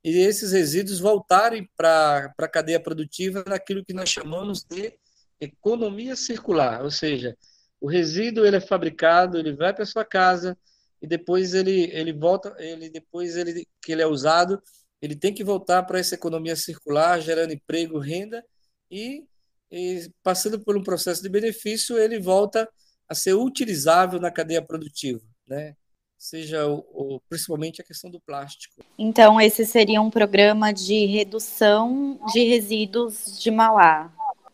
e 0.03 0.17
esses 0.17 0.51
resíduos 0.51 0.99
voltarem 0.99 1.69
para 1.77 2.33
a 2.37 2.47
cadeia 2.47 2.79
produtiva 2.79 3.43
naquilo 3.47 3.85
que 3.85 3.93
nós 3.93 4.09
chamamos 4.09 4.63
de 4.63 4.93
economia 5.39 6.15
circular, 6.15 6.83
ou 6.83 6.91
seja, 6.91 7.37
o 7.79 7.87
resíduo 7.87 8.45
ele 8.45 8.57
é 8.57 8.61
fabricado, 8.61 9.37
ele 9.37 9.53
vai 9.53 9.73
para 9.73 9.85
sua 9.85 10.05
casa 10.05 10.57
e 11.01 11.07
depois 11.07 11.53
ele, 11.53 11.89
ele 11.91 12.13
volta, 12.13 12.55
ele 12.59 12.89
depois 12.89 13.35
ele 13.35 13.67
que 13.81 13.91
ele 13.91 14.01
é 14.01 14.07
usado, 14.07 14.61
ele 15.01 15.15
tem 15.15 15.33
que 15.33 15.43
voltar 15.43 15.83
para 15.83 15.99
essa 15.99 16.15
economia 16.15 16.55
circular, 16.55 17.19
gerando 17.19 17.53
emprego, 17.53 17.99
renda 17.99 18.43
e, 18.89 19.25
e 19.69 20.09
passando 20.21 20.59
por 20.59 20.77
um 20.77 20.83
processo 20.83 21.21
de 21.21 21.29
benefício, 21.29 21.97
ele 21.97 22.19
volta 22.19 22.69
a 23.07 23.13
ser 23.13 23.33
utilizável 23.33 24.19
na 24.19 24.31
cadeia 24.31 24.61
produtiva, 24.61 25.21
né? 25.45 25.75
Seja 26.17 26.67
o, 26.67 26.85
o, 26.93 27.19
principalmente 27.29 27.81
a 27.81 27.85
questão 27.85 28.09
do 28.09 28.19
plástico. 28.19 28.83
Então, 28.97 29.39
esse 29.39 29.65
seria 29.65 30.01
um 30.01 30.09
programa 30.09 30.73
de 30.73 31.05
redução 31.05 32.19
de 32.31 32.43
resíduos 32.43 33.39
de 33.41 33.51
Mauá. 33.51 34.11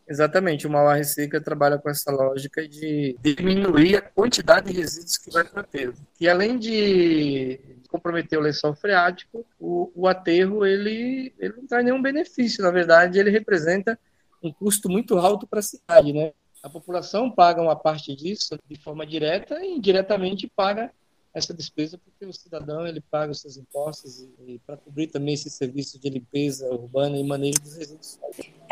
Exatamente, 0.09 0.65
o 0.65 0.71
Mauá 0.71 0.95
Recicla 0.95 1.39
trabalha 1.39 1.77
com 1.77 1.87
essa 1.87 2.11
lógica 2.11 2.67
de 2.67 3.15
diminuir 3.21 3.97
a 3.97 4.01
quantidade 4.01 4.73
de 4.73 4.79
resíduos 4.79 5.17
que 5.19 5.31
vai 5.31 5.43
para 5.43 5.57
o 5.57 5.59
aterro. 5.59 5.93
E 6.19 6.27
além 6.27 6.57
de 6.57 7.59
comprometer 7.87 8.39
o 8.39 8.41
lençol 8.41 8.73
freático, 8.73 9.45
o, 9.59 9.91
o 9.93 10.07
aterro 10.07 10.65
ele, 10.65 11.31
ele 11.37 11.53
não 11.57 11.67
traz 11.67 11.85
nenhum 11.85 12.01
benefício, 12.01 12.63
na 12.63 12.71
verdade 12.71 13.19
ele 13.19 13.29
representa 13.29 13.99
um 14.41 14.51
custo 14.51 14.89
muito 14.89 15.15
alto 15.17 15.45
para 15.45 15.59
a 15.59 15.63
cidade, 15.63 16.11
né? 16.11 16.31
A 16.63 16.69
população 16.69 17.29
paga 17.29 17.61
uma 17.61 17.75
parte 17.75 18.15
disso 18.15 18.57
de 18.67 18.81
forma 18.81 19.05
direta 19.05 19.63
e 19.63 19.75
indiretamente 19.75 20.51
paga 20.55 20.91
essa 21.33 21.53
despesa 21.53 21.97
porque 21.97 22.25
o 22.25 22.33
cidadão 22.33 22.87
ele 22.87 23.01
paga 23.01 23.31
os 23.31 23.41
seus 23.41 23.57
impostos 23.57 24.19
e, 24.19 24.53
e 24.53 24.59
para 24.59 24.77
cobrir 24.77 25.07
também 25.07 25.33
esse 25.33 25.49
serviço 25.49 25.99
de 25.99 26.09
limpeza 26.09 26.67
urbana 26.73 27.17
e 27.17 27.23
manejo 27.23 27.59
dos 27.61 27.75
resíduos. 27.75 28.19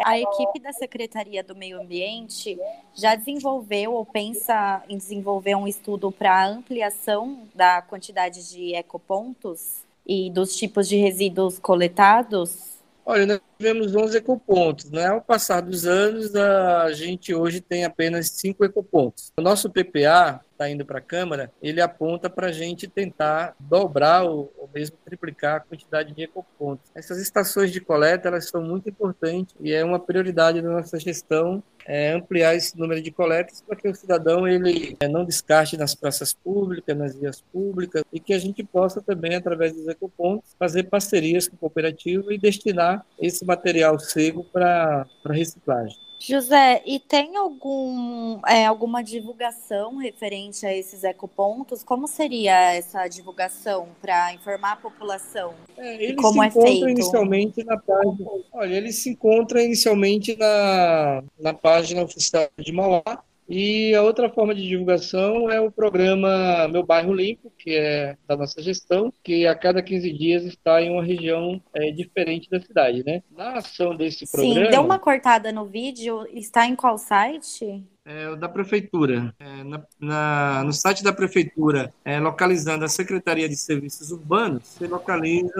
A 0.03 0.19
equipe 0.19 0.59
da 0.59 0.73
Secretaria 0.73 1.43
do 1.43 1.55
Meio 1.55 1.81
Ambiente 1.81 2.57
já 2.93 3.15
desenvolveu 3.15 3.93
ou 3.93 4.05
pensa 4.05 4.83
em 4.89 4.97
desenvolver 4.97 5.55
um 5.55 5.67
estudo 5.67 6.11
para 6.11 6.47
ampliação 6.47 7.47
da 7.53 7.81
quantidade 7.81 8.49
de 8.49 8.73
ecopontos 8.75 9.81
e 10.05 10.29
dos 10.29 10.55
tipos 10.55 10.87
de 10.87 10.97
resíduos 10.97 11.59
coletados? 11.59 12.76
Olha, 13.09 13.25
nós 13.25 13.39
tivemos 13.57 13.95
11 13.95 14.17
ecopontos. 14.17 14.91
Né? 14.91 15.07
Ao 15.07 15.21
passar 15.21 15.61
dos 15.61 15.87
anos, 15.87 16.35
a 16.35 16.91
gente 16.91 17.33
hoje 17.33 17.61
tem 17.61 17.85
apenas 17.85 18.29
5 18.31 18.65
ecopontos. 18.65 19.31
O 19.37 19.41
nosso 19.41 19.69
PPA, 19.69 20.41
está 20.51 20.69
indo 20.69 20.83
para 20.83 20.97
a 20.97 21.01
Câmara, 21.01 21.51
ele 21.61 21.79
aponta 21.79 22.29
para 22.29 22.47
a 22.47 22.51
gente 22.51 22.87
tentar 22.87 23.55
dobrar 23.59 24.23
ou, 24.23 24.51
ou, 24.57 24.69
mesmo 24.73 24.97
triplicar 25.05 25.57
a 25.57 25.59
quantidade 25.59 26.13
de 26.13 26.23
ecopontos. 26.23 26.91
Essas 26.95 27.21
estações 27.21 27.71
de 27.71 27.79
coleta 27.79 28.27
elas 28.27 28.49
são 28.49 28.61
muito 28.61 28.89
importantes 28.89 29.55
e 29.61 29.71
é 29.71 29.85
uma 29.85 29.99
prioridade 29.99 30.61
da 30.61 30.69
nossa 30.69 30.99
gestão 30.99 31.63
é, 31.87 32.11
ampliar 32.11 32.53
esse 32.53 32.77
número 32.77 33.01
de 33.01 33.09
coletas 33.11 33.61
para 33.61 33.77
que 33.77 33.87
o 33.87 33.95
cidadão 33.95 34.45
ele 34.45 34.97
é, 34.99 35.07
não 35.07 35.23
descarte 35.23 35.77
nas 35.77 35.95
praças 35.95 36.33
públicas, 36.33 36.97
nas 36.97 37.15
vias 37.15 37.41
públicas 37.41 38.03
e 38.11 38.19
que 38.19 38.33
a 38.33 38.39
gente 38.39 38.61
possa 38.63 39.01
também, 39.01 39.35
através 39.35 39.73
dos 39.73 39.87
ecopontos, 39.87 40.53
fazer 40.59 40.83
parcerias 40.83 41.47
com 41.47 41.55
a 41.55 41.59
cooperativa 41.59 42.33
e 42.33 42.37
destinar 42.37 43.05
esse 43.17 43.45
material 43.45 43.97
seco 43.97 44.43
para 44.43 45.07
reciclagem. 45.25 46.06
José, 46.19 46.81
e 46.85 46.99
tem 46.99 47.37
algum, 47.37 48.39
é, 48.47 48.65
alguma 48.65 49.03
divulgação 49.03 49.97
referente 49.97 50.65
a 50.65 50.75
esses 50.75 51.03
ecopontos? 51.03 51.83
Como 51.83 52.07
seria 52.07 52.73
essa 52.73 53.07
divulgação 53.07 53.89
para 54.01 54.33
informar 54.33 54.73
a 54.73 54.75
população? 54.77 55.53
É, 55.77 56.03
ele 56.03 56.15
como 56.15 56.41
se 56.41 56.47
é 56.47 56.51
feito? 56.51 56.89
inicialmente 56.89 57.63
na 57.63 57.77
página. 57.77 58.29
Olha, 58.51 58.75
ele 58.75 58.91
se 58.91 59.11
encontra 59.11 59.61
inicialmente 59.61 60.35
na, 60.35 61.23
na 61.39 61.53
página 61.53 62.01
oficial 62.03 62.49
de 62.57 62.71
Mauá, 62.71 63.23
e 63.47 63.93
a 63.95 64.01
outra 64.01 64.29
forma 64.29 64.53
de 64.53 64.67
divulgação 64.67 65.49
é 65.49 65.59
o 65.59 65.71
programa 65.71 66.67
Meu 66.67 66.83
Bairro 66.83 67.13
Limpo, 67.13 67.51
que 67.57 67.75
é 67.75 68.17
da 68.27 68.35
nossa 68.35 68.61
gestão, 68.61 69.11
que 69.23 69.47
a 69.47 69.55
cada 69.55 69.81
15 69.81 70.11
dias 70.13 70.43
está 70.43 70.81
em 70.81 70.89
uma 70.89 71.03
região 71.03 71.61
é, 71.73 71.91
diferente 71.91 72.49
da 72.49 72.59
cidade, 72.59 73.03
né? 73.05 73.23
Na 73.31 73.53
ação 73.53 73.95
desse 73.95 74.29
programa... 74.29 74.65
Sim, 74.65 74.71
deu 74.71 74.81
uma 74.81 74.99
cortada 74.99 75.51
no 75.51 75.65
vídeo. 75.65 76.25
Está 76.33 76.65
em 76.65 76.75
qual 76.75 76.97
site? 76.97 77.83
é, 78.07 78.33
da 78.37 78.47
prefeitura. 78.47 79.35
É, 79.37 79.63
na, 79.65 79.83
na, 79.99 80.63
no 80.63 80.71
site 80.71 81.03
da 81.03 81.11
prefeitura, 81.11 81.93
é, 82.05 82.19
localizando 82.19 82.85
a 82.85 82.87
Secretaria 82.87 83.49
de 83.49 83.57
Serviços 83.57 84.11
Urbanos, 84.11 84.63
você 84.63 84.87
localiza 84.87 85.51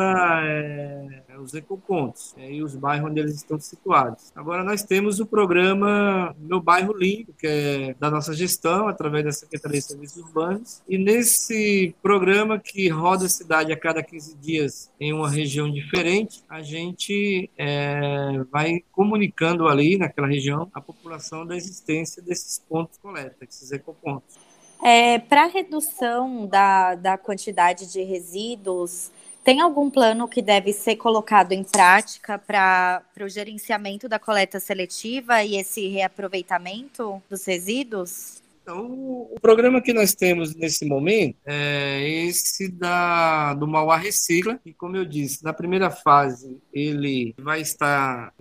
é, 0.43 1.23
os 1.39 1.53
ecopontos 1.53 2.33
é, 2.37 2.51
e 2.51 2.63
os 2.63 2.75
bairros 2.75 3.11
onde 3.11 3.19
eles 3.19 3.35
estão 3.35 3.59
situados. 3.59 4.31
Agora 4.35 4.63
nós 4.63 4.83
temos 4.83 5.19
o 5.19 5.25
programa 5.25 6.35
Meu 6.39 6.61
Bairro 6.61 6.97
Limpo, 6.97 7.33
que 7.33 7.47
é 7.47 7.95
da 7.99 8.09
nossa 8.09 8.33
gestão, 8.33 8.87
através 8.87 9.25
da 9.25 9.31
Secretaria 9.31 9.79
de 9.79 9.85
Serviços 9.85 10.23
Urbanos, 10.23 10.81
e 10.87 10.97
nesse 10.97 11.93
programa 12.01 12.57
que 12.57 12.87
roda 12.89 13.25
a 13.25 13.29
cidade 13.29 13.71
a 13.71 13.77
cada 13.77 14.01
15 14.01 14.35
dias 14.37 14.91
em 14.99 15.13
uma 15.13 15.29
região 15.29 15.69
diferente, 15.69 16.43
a 16.49 16.61
gente 16.61 17.49
é, 17.57 18.43
vai 18.51 18.83
comunicando 18.91 19.67
ali 19.67 19.97
naquela 19.97 20.27
região 20.27 20.69
a 20.73 20.81
população 20.81 21.45
da 21.45 21.55
existência 21.55 22.21
desse 22.21 22.37
esses 22.37 22.59
pontos 22.59 22.97
coleta, 22.97 23.43
esses 23.43 23.71
ecopontos. 23.71 24.37
É, 24.81 25.19
Para 25.19 25.47
redução 25.47 26.45
da, 26.45 26.95
da 26.95 27.17
quantidade 27.17 27.91
de 27.91 28.03
resíduos, 28.03 29.11
tem 29.47 29.61
algum 29.61 29.89
plano 29.89 30.27
que 30.27 30.41
deve 30.41 30.73
ser 30.73 30.97
colocado 30.97 31.53
em 31.53 31.63
prática 31.63 32.37
para 32.37 33.01
o 33.21 33.29
gerenciamento 33.29 34.09
da 34.09 34.19
coleta 34.19 34.59
seletiva 34.59 35.41
e 35.41 35.55
esse 35.55 35.87
reaproveitamento 35.87 37.23
dos 37.29 37.45
resíduos? 37.45 38.41
Então, 38.61 38.85
o 39.31 39.37
programa 39.41 39.81
que 39.81 39.93
nós 39.93 40.13
temos 40.13 40.53
nesse 40.53 40.85
momento 40.85 41.37
é 41.45 42.25
esse 42.25 42.69
da, 42.69 43.53
do 43.53 43.65
Mauá 43.65 43.95
Recicla, 43.95 44.59
e 44.65 44.73
como 44.73 44.97
eu 44.97 45.05
disse, 45.05 45.41
na 45.45 45.53
primeira 45.53 45.89
fase 45.89 46.57
ele 46.73 47.33
vai 47.39 47.61
estar 47.61 48.33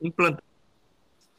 implantado 0.00 0.53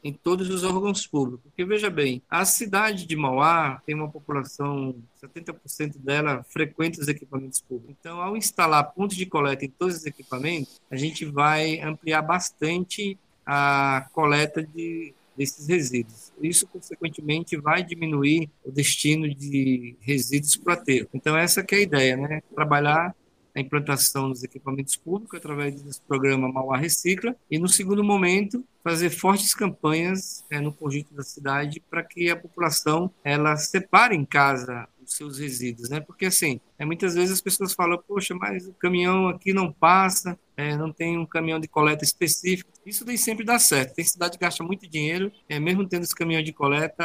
em 0.06 0.12
todos 0.12 0.48
os 0.48 0.62
órgãos 0.62 1.06
públicos. 1.06 1.40
Porque, 1.42 1.64
veja 1.64 1.90
bem, 1.90 2.22
a 2.30 2.44
cidade 2.44 3.06
de 3.06 3.16
Mauá 3.16 3.82
tem 3.84 3.94
uma 3.94 4.08
população, 4.08 4.94
70% 5.20 5.98
dela 5.98 6.44
frequenta 6.48 7.00
os 7.00 7.08
equipamentos 7.08 7.60
públicos. 7.60 7.96
Então, 7.98 8.20
ao 8.20 8.36
instalar 8.36 8.92
pontos 8.92 9.16
de 9.16 9.26
coleta 9.26 9.64
em 9.64 9.70
todos 9.70 9.96
os 9.96 10.06
equipamentos, 10.06 10.80
a 10.90 10.96
gente 10.96 11.24
vai 11.24 11.80
ampliar 11.80 12.22
bastante 12.22 13.18
a 13.44 14.08
coleta 14.12 14.62
de 14.62 15.12
desses 15.36 15.68
resíduos. 15.68 16.32
Isso, 16.42 16.66
consequentemente, 16.66 17.58
vai 17.58 17.84
diminuir 17.84 18.48
o 18.64 18.72
destino 18.72 19.28
de 19.32 19.94
resíduos 20.00 20.56
para 20.56 20.72
aterro. 20.72 21.08
Então, 21.12 21.36
essa 21.36 21.62
que 21.62 21.74
é 21.74 21.78
a 21.78 21.82
ideia, 21.82 22.16
né? 22.16 22.42
Trabalhar 22.54 23.14
a 23.56 23.60
implantação 23.60 24.28
dos 24.28 24.44
equipamentos 24.44 24.96
públicos 24.96 25.38
através 25.38 25.80
desse 25.80 26.00
programa 26.02 26.52
Mauá 26.52 26.76
Recicla 26.76 27.34
e, 27.50 27.58
no 27.58 27.68
segundo 27.68 28.04
momento, 28.04 28.62
fazer 28.84 29.08
fortes 29.08 29.54
campanhas 29.54 30.44
é, 30.50 30.60
no 30.60 30.70
conjunto 30.70 31.14
da 31.14 31.22
cidade 31.22 31.82
para 31.90 32.02
que 32.02 32.30
a 32.30 32.36
população 32.36 33.10
ela 33.24 33.56
separe 33.56 34.14
em 34.14 34.26
casa 34.26 34.86
os 35.02 35.14
seus 35.14 35.38
resíduos, 35.38 35.88
né? 35.88 36.00
Porque 36.00 36.26
assim, 36.26 36.60
é, 36.78 36.84
muitas 36.84 37.14
vezes 37.14 37.32
as 37.32 37.40
pessoas 37.40 37.72
falam, 37.72 38.02
poxa, 38.06 38.34
mas 38.34 38.66
o 38.66 38.72
caminhão 38.74 39.28
aqui 39.28 39.52
não 39.52 39.72
passa, 39.72 40.38
é, 40.56 40.76
não 40.76 40.90
tem 40.90 41.18
um 41.18 41.26
caminhão 41.26 41.60
de 41.60 41.68
coleta 41.68 42.02
específico. 42.02 42.70
Isso 42.84 43.04
nem 43.04 43.16
sempre 43.16 43.44
dá 43.44 43.58
certo. 43.58 43.94
Tem 43.94 44.04
cidade 44.04 44.38
que 44.38 44.44
gasta 44.44 44.64
muito 44.64 44.88
dinheiro, 44.88 45.30
é, 45.48 45.60
mesmo 45.60 45.86
tendo 45.86 46.04
esse 46.04 46.14
caminhão 46.14 46.42
de 46.42 46.52
coleta, 46.52 47.04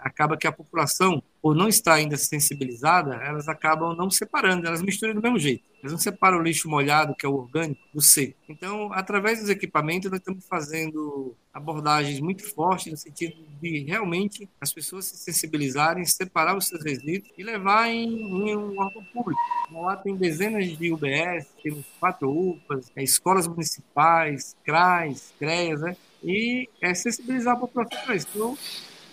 acaba 0.00 0.36
que 0.36 0.46
a 0.46 0.52
população, 0.52 1.22
por 1.40 1.54
não 1.54 1.68
estar 1.68 1.94
ainda 1.94 2.16
sensibilizada, 2.16 3.14
elas 3.16 3.48
acabam 3.48 3.96
não 3.96 4.10
separando, 4.10 4.66
elas 4.66 4.82
misturam 4.82 5.14
do 5.14 5.22
mesmo 5.22 5.38
jeito. 5.38 5.64
Elas 5.82 5.92
não 5.92 5.98
separam 5.98 6.38
o 6.38 6.42
lixo 6.42 6.68
molhado, 6.68 7.14
que 7.16 7.26
é 7.26 7.28
o 7.28 7.34
orgânico, 7.34 7.80
do 7.92 8.00
seco. 8.00 8.38
Então, 8.48 8.92
através 8.92 9.40
dos 9.40 9.48
equipamentos, 9.48 10.08
nós 10.08 10.20
estamos 10.20 10.46
fazendo 10.46 11.36
abordagens 11.52 12.20
muito 12.20 12.48
fortes 12.54 12.92
no 12.92 12.96
sentido 12.96 13.34
de 13.60 13.84
realmente 13.84 14.48
as 14.60 14.72
pessoas 14.72 15.06
se 15.06 15.16
sensibilizarem, 15.16 16.04
separar 16.04 16.56
os 16.56 16.68
seus 16.68 16.84
resíduos 16.84 17.32
e 17.36 17.42
levar 17.42 17.88
em, 17.88 18.04
em 18.04 18.56
um 18.56 18.78
órgão 18.78 19.04
público. 19.12 19.40
Lá 19.72 19.96
tem 19.96 20.16
dezenas 20.16 20.66
de 20.76 20.92
UBS, 20.92 21.46
temos 21.62 21.84
quatro 21.98 22.30
UPAs, 22.30 22.90
é, 22.96 23.02
escolas 23.02 23.46
municipais, 23.46 24.56
CRAs, 24.64 25.32
CREAS, 25.38 25.80
né? 25.80 25.96
e 26.22 26.68
é 26.80 26.94
sensibilizar 26.94 27.54
a 27.54 27.60
população 27.60 27.98
para 28.04 28.16
isso. 28.16 28.28
Então, 28.34 28.56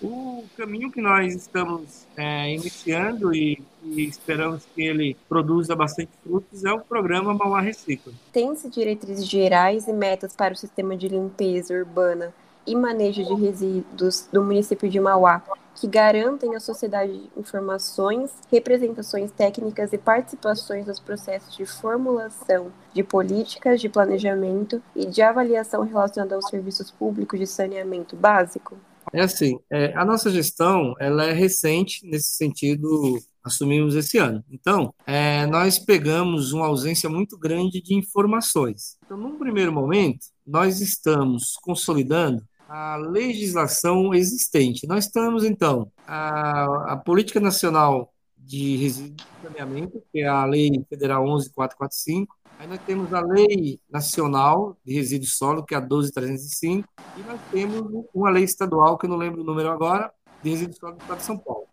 o 0.01 0.46
caminho 0.56 0.89
que 0.89 1.01
nós 1.01 1.36
estamos 1.36 2.06
é, 2.15 2.53
iniciando 2.53 3.36
e, 3.36 3.62
e, 3.84 4.06
esperamos 4.06 4.65
que 4.74 4.82
ele 4.82 5.18
produza 5.27 5.75
bastante 5.75 6.12
frutos 6.24 6.63
é 6.63 6.72
o 6.72 6.79
programa 6.79 7.34
Mauá 7.34 7.60
Recicla. 7.60 8.13
Tem-se 8.32 8.70
diretrizes 8.70 9.27
gerais 9.27 9.88
e 9.88 9.94
metas 9.94 10.34
para 10.34 10.53
o 10.53 10.58
sistema 10.58 10.96
de 10.96 11.10
limpeza 11.10 11.74
urbana 11.74 12.34
e 12.65 12.75
manejo 12.75 13.25
de 13.25 13.34
resíduos 13.34 14.27
do 14.32 14.41
município 14.41 14.89
de 14.89 15.00
Mauá 15.00 15.41
que 15.79 15.88
garantem 15.88 16.55
à 16.55 16.59
sociedade 16.59 17.29
informações, 17.38 18.31
representações 18.51 19.31
técnicas 19.31 19.93
e 19.93 19.98
participações 19.98 20.86
nos 20.86 21.00
processos 21.00 21.55
de 21.55 21.65
formulação 21.65 22.71
de 22.93 23.03
políticas 23.03 23.79
de 23.79 23.88
planejamento 23.88 24.81
e 24.95 25.05
de 25.05 25.21
avaliação 25.21 25.83
relacionada 25.83 26.36
aos 26.36 26.48
serviços 26.50 26.91
públicos 26.91 27.39
de 27.39 27.48
saneamento 27.48 28.15
básico? 28.15 28.77
É 29.13 29.21
assim, 29.21 29.57
é, 29.71 29.93
a 29.95 30.05
nossa 30.05 30.29
gestão 30.29 30.93
ela 31.00 31.24
é 31.24 31.31
recente 31.31 32.05
nesse 32.05 32.36
sentido 32.36 33.19
assumimos 33.43 33.95
esse 33.95 34.17
ano. 34.17 34.43
Então, 34.50 34.93
é, 35.07 35.45
nós 35.48 35.79
pegamos 35.79 36.51
uma 36.51 36.67
ausência 36.67 37.09
muito 37.09 37.38
grande 37.38 37.81
de 37.81 37.95
informações. 37.95 38.98
Então, 39.05 39.17
num 39.17 39.38
primeiro 39.38 39.71
momento, 39.71 40.27
nós 40.45 40.81
estamos 40.81 41.55
consolidando 41.62 42.43
a 42.69 42.97
legislação 42.97 44.13
existente. 44.13 44.88
Nós 44.88 45.05
estamos, 45.05 45.43
então, 45.43 45.91
a, 46.05 46.93
a 46.93 46.97
Política 46.97 47.39
Nacional 47.39 48.13
de 48.38 48.77
Resíduos 48.77 49.15
de 49.15 49.47
Saneamento, 49.47 50.03
que 50.12 50.19
é 50.19 50.27
a 50.27 50.45
Lei 50.45 50.86
Federal 50.88 51.25
11445, 51.25 52.39
Aí 52.60 52.67
nós 52.67 52.82
temos 52.86 53.13
a 53.13 53.21
Lei 53.21 53.79
Nacional 53.89 54.77
de 54.84 54.93
Resíduos 54.93 55.38
Sólidos, 55.38 55.65
que 55.65 55.73
é 55.73 55.77
a 55.77 55.82
12305, 55.82 56.89
e 57.17 57.21
nós 57.21 57.39
temos 57.49 58.05
uma 58.13 58.29
lei 58.29 58.43
estadual, 58.43 58.97
que 58.97 59.05
eu 59.05 59.10
não 59.10 59.15
lembro 59.15 59.39
o 59.39 59.45
número 59.45 59.69
agora, 59.69 60.12
de 60.43 60.49
resíduos 60.49 60.75
sólidos 60.75 60.99
do 60.99 61.03
Estado 61.03 61.19
de 61.19 61.23
São 61.23 61.38
Paulo. 61.38 61.68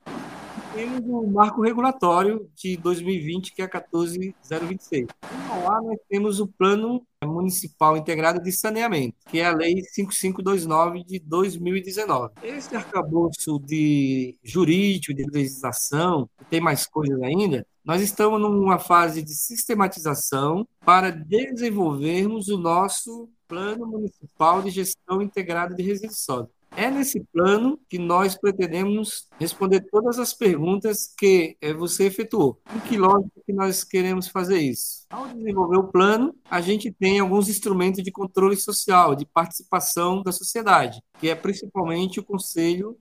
Temos 0.76 1.00
o 1.06 1.26
marco 1.26 1.62
regulatório 1.62 2.50
de 2.54 2.76
2020, 2.76 3.54
que 3.54 3.62
é 3.62 3.64
a 3.64 3.68
14026. 3.68 5.06
E 5.22 5.64
lá 5.64 5.80
nós 5.80 5.98
temos 6.06 6.38
o 6.38 6.46
Plano 6.46 7.02
Municipal 7.24 7.96
Integrado 7.96 8.42
de 8.42 8.52
Saneamento, 8.52 9.16
que 9.30 9.40
é 9.40 9.46
a 9.46 9.56
Lei 9.56 9.82
5529 9.82 11.02
de 11.02 11.18
2019. 11.18 12.34
Esse 12.42 12.76
arcabouço 12.76 13.58
de 13.58 14.38
jurídico, 14.44 15.14
de 15.14 15.24
legislação, 15.24 16.28
tem 16.50 16.60
mais 16.60 16.86
coisas 16.86 17.22
ainda, 17.22 17.66
nós 17.82 18.02
estamos 18.02 18.38
numa 18.38 18.78
fase 18.78 19.22
de 19.22 19.34
sistematização 19.34 20.68
para 20.84 21.08
desenvolvermos 21.10 22.48
o 22.48 22.58
nosso 22.58 23.30
Plano 23.48 23.86
Municipal 23.86 24.60
de 24.60 24.68
Gestão 24.70 25.22
Integrada 25.22 25.74
de 25.74 25.82
Resíduos 25.82 26.18
Sólidos. 26.18 26.55
É 26.76 26.90
nesse 26.90 27.24
plano 27.32 27.80
que 27.88 27.98
nós 27.98 28.36
pretendemos 28.36 29.28
responder 29.40 29.80
todas 29.90 30.18
as 30.18 30.34
perguntas 30.34 31.10
que 31.16 31.56
eh, 31.58 31.72
você 31.72 32.04
efetuou. 32.04 32.60
Em 32.74 32.80
que 32.80 32.98
lógica 32.98 33.40
que 33.46 33.52
nós 33.54 33.82
queremos 33.82 34.28
fazer 34.28 34.58
isso? 34.58 35.06
Ao 35.08 35.26
desenvolver 35.26 35.78
o 35.78 35.88
plano, 35.88 36.34
a 36.50 36.60
gente 36.60 36.92
tem 36.92 37.18
alguns 37.18 37.48
instrumentos 37.48 38.04
de 38.04 38.12
controle 38.12 38.58
social, 38.58 39.14
de 39.14 39.24
participação 39.24 40.22
da 40.22 40.30
sociedade, 40.30 41.00
que 41.18 41.30
é 41.30 41.34
principalmente 41.34 42.20
o 42.20 42.24
Conselho 42.24 42.94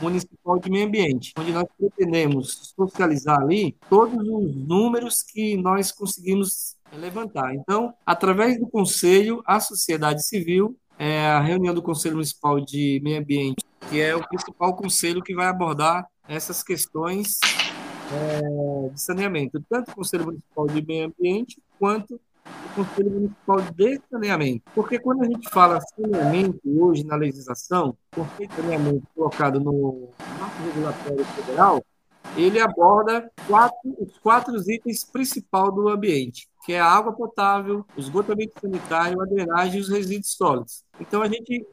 Municipal 0.00 0.58
de 0.58 0.70
Meio 0.70 0.86
Ambiente, 0.86 1.32
onde 1.38 1.52
nós 1.52 1.66
pretendemos 1.78 2.74
socializar 2.76 3.40
ali 3.40 3.76
todos 3.88 4.14
os 4.14 4.54
números 4.54 5.22
que 5.22 5.56
nós 5.56 5.90
conseguimos 5.90 6.76
levantar. 6.92 7.54
Então, 7.54 7.94
através 8.04 8.58
do 8.58 8.68
Conselho, 8.68 9.42
a 9.46 9.58
sociedade 9.58 10.26
civil, 10.26 10.76
é 10.98 11.26
a 11.26 11.40
reunião 11.40 11.74
do 11.74 11.82
Conselho 11.82 12.14
Municipal 12.14 12.60
de 12.60 13.00
Meio 13.02 13.20
Ambiente, 13.20 13.64
que 13.88 14.00
é 14.00 14.14
o 14.14 14.26
principal 14.26 14.74
conselho 14.74 15.22
que 15.22 15.34
vai 15.34 15.46
abordar 15.46 16.06
essas 16.28 16.62
questões 16.62 17.38
é, 18.12 18.88
de 18.90 19.00
saneamento, 19.00 19.62
tanto 19.68 19.90
o 19.90 19.94
Conselho 19.94 20.26
Municipal 20.26 20.66
de 20.66 20.86
Meio 20.86 21.06
Ambiente 21.06 21.62
quanto 21.78 22.14
o 22.14 22.74
Conselho 22.74 23.10
Municipal 23.10 23.60
de 23.60 24.00
Saneamento. 24.10 24.62
Porque 24.74 24.98
quando 24.98 25.22
a 25.22 25.26
gente 25.26 25.48
fala 25.50 25.80
saneamento 25.80 26.60
hoje 26.64 27.04
na 27.04 27.16
legislação, 27.16 27.96
o 28.12 28.24
conceito 28.24 28.54
saneamento 28.54 29.06
colocado 29.14 29.60
no 29.60 30.08
marco 30.38 30.62
regulatório 30.62 31.24
federal, 31.24 31.84
ele 32.36 32.60
aborda 32.60 33.30
quatro, 33.46 33.96
os 33.98 34.18
quatro 34.18 34.54
itens 34.70 35.04
principais 35.04 35.74
do 35.74 35.88
ambiente, 35.88 36.48
que 36.64 36.72
é 36.72 36.80
a 36.80 36.86
água 36.86 37.12
potável, 37.12 37.84
o 37.96 38.00
esgotamento 38.00 38.52
sanitário, 38.60 39.20
a 39.20 39.24
drenagem 39.24 39.78
e 39.78 39.80
os 39.80 39.88
resíduos 39.88 40.32
sólidos. 40.32 40.84
Então, 41.00 41.22
a 41.22 41.28
gente, 41.28 41.66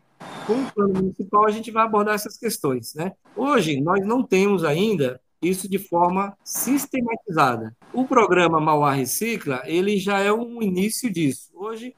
com 0.47 0.53
o 0.53 0.71
plano 0.71 0.93
municipal, 0.93 1.45
a 1.45 1.51
gente 1.51 1.71
vai 1.71 1.83
abordar 1.83 2.15
essas 2.15 2.37
questões. 2.37 2.93
Né? 2.95 3.11
Hoje, 3.35 3.79
nós 3.79 4.05
não 4.05 4.23
temos 4.23 4.63
ainda 4.63 5.21
isso 5.41 5.69
de 5.69 5.77
forma 5.77 6.35
sistematizada. 6.43 7.75
O 7.93 8.05
programa 8.05 8.59
Mauá 8.59 8.91
Recicla, 8.91 9.61
ele 9.65 9.97
já 9.97 10.19
é 10.19 10.31
um 10.33 10.61
início 10.61 11.11
disso. 11.11 11.49
Hoje, 11.53 11.95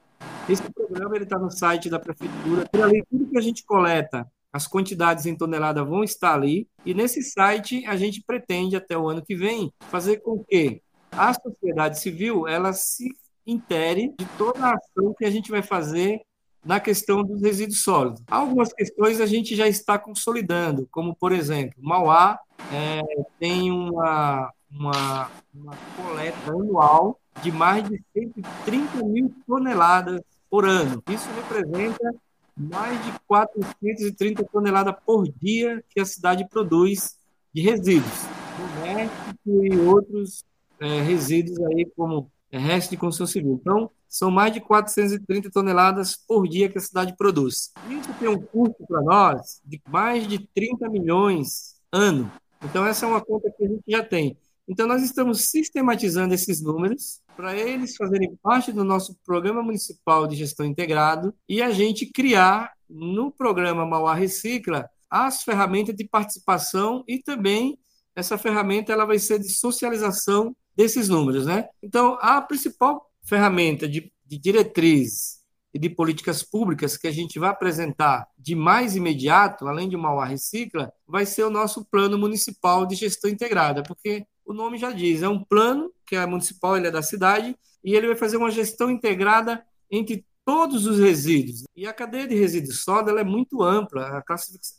esse 0.48 0.62
programa 0.70 1.16
está 1.16 1.38
no 1.38 1.50
site 1.50 1.88
da 1.88 1.98
prefeitura. 1.98 2.68
Por 2.70 2.82
ali, 2.82 3.02
tudo 3.10 3.26
que 3.26 3.38
a 3.38 3.42
gente 3.42 3.64
coleta, 3.64 4.30
as 4.52 4.66
quantidades 4.66 5.24
em 5.24 5.34
tonelada 5.34 5.82
vão 5.82 6.04
estar 6.04 6.34
ali. 6.34 6.68
E 6.84 6.92
nesse 6.92 7.22
site, 7.22 7.84
a 7.86 7.96
gente 7.96 8.22
pretende, 8.24 8.76
até 8.76 8.96
o 8.96 9.08
ano 9.08 9.24
que 9.24 9.34
vem, 9.34 9.72
fazer 9.90 10.18
com 10.18 10.44
que 10.44 10.82
a 11.12 11.34
sociedade 11.34 12.00
civil 12.00 12.48
ela 12.48 12.72
se 12.72 13.14
intere 13.46 14.14
de 14.18 14.24
toda 14.38 14.66
a 14.66 14.74
ação 14.74 15.14
que 15.16 15.24
a 15.24 15.30
gente 15.30 15.50
vai 15.50 15.62
fazer 15.62 16.20
na 16.64 16.78
questão 16.78 17.24
dos 17.24 17.42
resíduos 17.42 17.82
sólidos. 17.82 18.22
Algumas 18.28 18.72
questões 18.72 19.20
a 19.20 19.26
gente 19.26 19.56
já 19.56 19.66
está 19.66 19.98
consolidando, 19.98 20.88
como, 20.90 21.14
por 21.14 21.32
exemplo, 21.32 21.74
Mauá 21.82 22.38
é, 22.72 23.00
tem 23.38 23.70
uma, 23.70 24.50
uma, 24.70 25.30
uma 25.52 25.76
coleta 25.96 26.52
anual 26.52 27.18
de 27.42 27.50
mais 27.50 27.88
de 27.88 28.00
130 28.14 29.04
mil 29.04 29.34
toneladas 29.46 30.20
por 30.48 30.64
ano. 30.64 31.02
Isso 31.08 31.28
representa 31.34 32.14
mais 32.56 33.04
de 33.04 33.12
430 33.26 34.44
toneladas 34.44 34.94
por 35.04 35.28
dia 35.28 35.82
que 35.90 36.00
a 36.00 36.04
cidade 36.04 36.46
produz 36.48 37.16
de 37.52 37.60
resíduos 37.62 38.26
domésticos 38.56 39.36
e 39.46 39.76
outros 39.78 40.44
é, 40.82 41.00
resíduos 41.00 41.58
aí 41.60 41.86
como 41.96 42.30
resto 42.50 42.90
de 42.90 42.96
construção 42.96 43.26
civil. 43.26 43.58
Então, 43.60 43.90
são 44.08 44.30
mais 44.30 44.52
de 44.52 44.60
430 44.60 45.50
toneladas 45.50 46.16
por 46.16 46.46
dia 46.46 46.68
que 46.68 46.76
a 46.76 46.80
cidade 46.80 47.16
produz. 47.16 47.72
Isso 47.88 48.12
tem 48.18 48.28
um 48.28 48.40
custo 48.40 48.84
para 48.86 49.00
nós 49.00 49.60
de 49.64 49.80
mais 49.88 50.26
de 50.26 50.38
30 50.54 50.88
milhões 50.90 51.76
ano. 51.90 52.30
Então, 52.62 52.84
essa 52.84 53.06
é 53.06 53.08
uma 53.08 53.20
conta 53.20 53.50
que 53.50 53.64
a 53.64 53.68
gente 53.68 53.84
já 53.88 54.04
tem. 54.04 54.36
Então, 54.68 54.86
nós 54.86 55.02
estamos 55.02 55.50
sistematizando 55.50 56.34
esses 56.34 56.60
números 56.60 57.20
para 57.36 57.56
eles 57.56 57.96
fazerem 57.96 58.36
parte 58.42 58.70
do 58.70 58.84
nosso 58.84 59.16
Programa 59.24 59.62
Municipal 59.62 60.26
de 60.26 60.36
Gestão 60.36 60.66
Integrado 60.66 61.34
e 61.48 61.62
a 61.62 61.70
gente 61.70 62.06
criar 62.06 62.72
no 62.88 63.32
programa 63.32 63.86
Mauá 63.86 64.14
Recicla 64.14 64.88
as 65.08 65.42
ferramentas 65.42 65.94
de 65.94 66.06
participação 66.06 67.02
e 67.08 67.18
também 67.18 67.78
essa 68.14 68.36
ferramenta 68.36 68.92
ela 68.92 69.06
vai 69.06 69.18
ser 69.18 69.38
de 69.38 69.48
socialização 69.48 70.54
desses 70.76 71.08
números, 71.08 71.46
né? 71.46 71.68
Então, 71.82 72.18
a 72.20 72.40
principal 72.40 73.10
ferramenta 73.24 73.88
de, 73.88 74.12
de 74.24 74.38
diretriz 74.38 75.40
e 75.74 75.78
de 75.78 75.88
políticas 75.88 76.42
públicas 76.42 76.96
que 76.96 77.06
a 77.06 77.12
gente 77.12 77.38
vai 77.38 77.50
apresentar 77.50 78.26
de 78.38 78.54
mais 78.54 78.94
imediato, 78.94 79.66
além 79.66 79.88
de 79.88 79.96
Mauá 79.96 80.26
Recicla, 80.26 80.92
vai 81.06 81.24
ser 81.24 81.44
o 81.44 81.50
nosso 81.50 81.84
Plano 81.84 82.18
Municipal 82.18 82.84
de 82.84 82.94
Gestão 82.94 83.30
Integrada, 83.30 83.82
porque 83.82 84.26
o 84.44 84.52
nome 84.52 84.76
já 84.76 84.90
diz, 84.90 85.22
é 85.22 85.28
um 85.28 85.42
plano 85.42 85.90
que 86.06 86.16
é 86.16 86.26
municipal, 86.26 86.76
ele 86.76 86.88
é 86.88 86.90
da 86.90 87.02
cidade, 87.02 87.56
e 87.82 87.94
ele 87.94 88.08
vai 88.08 88.16
fazer 88.16 88.36
uma 88.36 88.50
gestão 88.50 88.90
integrada 88.90 89.64
entre 89.90 90.26
todos 90.44 90.86
os 90.86 90.98
resíduos. 90.98 91.64
E 91.74 91.86
a 91.86 91.92
cadeia 91.92 92.26
de 92.26 92.34
resíduos 92.34 92.82
sólidos 92.82 93.20
é 93.20 93.24
muito 93.24 93.62
ampla. 93.62 94.22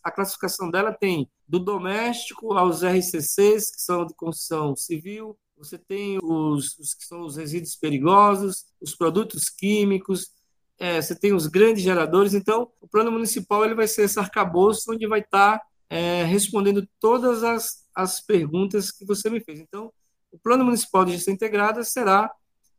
A 0.03 0.11
classificação 0.11 0.69
dela 0.69 0.93
tem 0.93 1.29
do 1.47 1.59
doméstico 1.59 2.53
aos 2.53 2.83
RCCs, 2.83 3.71
que 3.71 3.81
são 3.81 4.05
de 4.05 4.13
construção 4.15 4.75
civil, 4.75 5.37
você 5.57 5.77
tem 5.77 6.19
os, 6.21 6.77
os 6.77 6.93
que 6.93 7.05
são 7.05 7.21
os 7.21 7.37
resíduos 7.37 7.75
perigosos, 7.75 8.65
os 8.81 8.95
produtos 8.95 9.49
químicos, 9.49 10.31
é, 10.77 11.01
você 11.01 11.15
tem 11.15 11.33
os 11.33 11.47
grandes 11.47 11.83
geradores. 11.83 12.33
Então, 12.33 12.71
o 12.81 12.87
plano 12.87 13.11
municipal 13.11 13.63
ele 13.63 13.75
vai 13.75 13.87
ser 13.87 14.03
esse 14.03 14.19
arcabouço 14.19 14.91
onde 14.91 15.07
vai 15.07 15.19
estar 15.19 15.61
é, 15.89 16.23
respondendo 16.23 16.87
todas 16.99 17.43
as, 17.43 17.85
as 17.95 18.19
perguntas 18.19 18.91
que 18.91 19.05
você 19.05 19.29
me 19.29 19.39
fez. 19.39 19.59
Então, 19.59 19.91
o 20.31 20.37
plano 20.37 20.65
municipal 20.65 21.05
de 21.05 21.13
gestão 21.13 21.33
integrada 21.33 21.83
será 21.83 22.31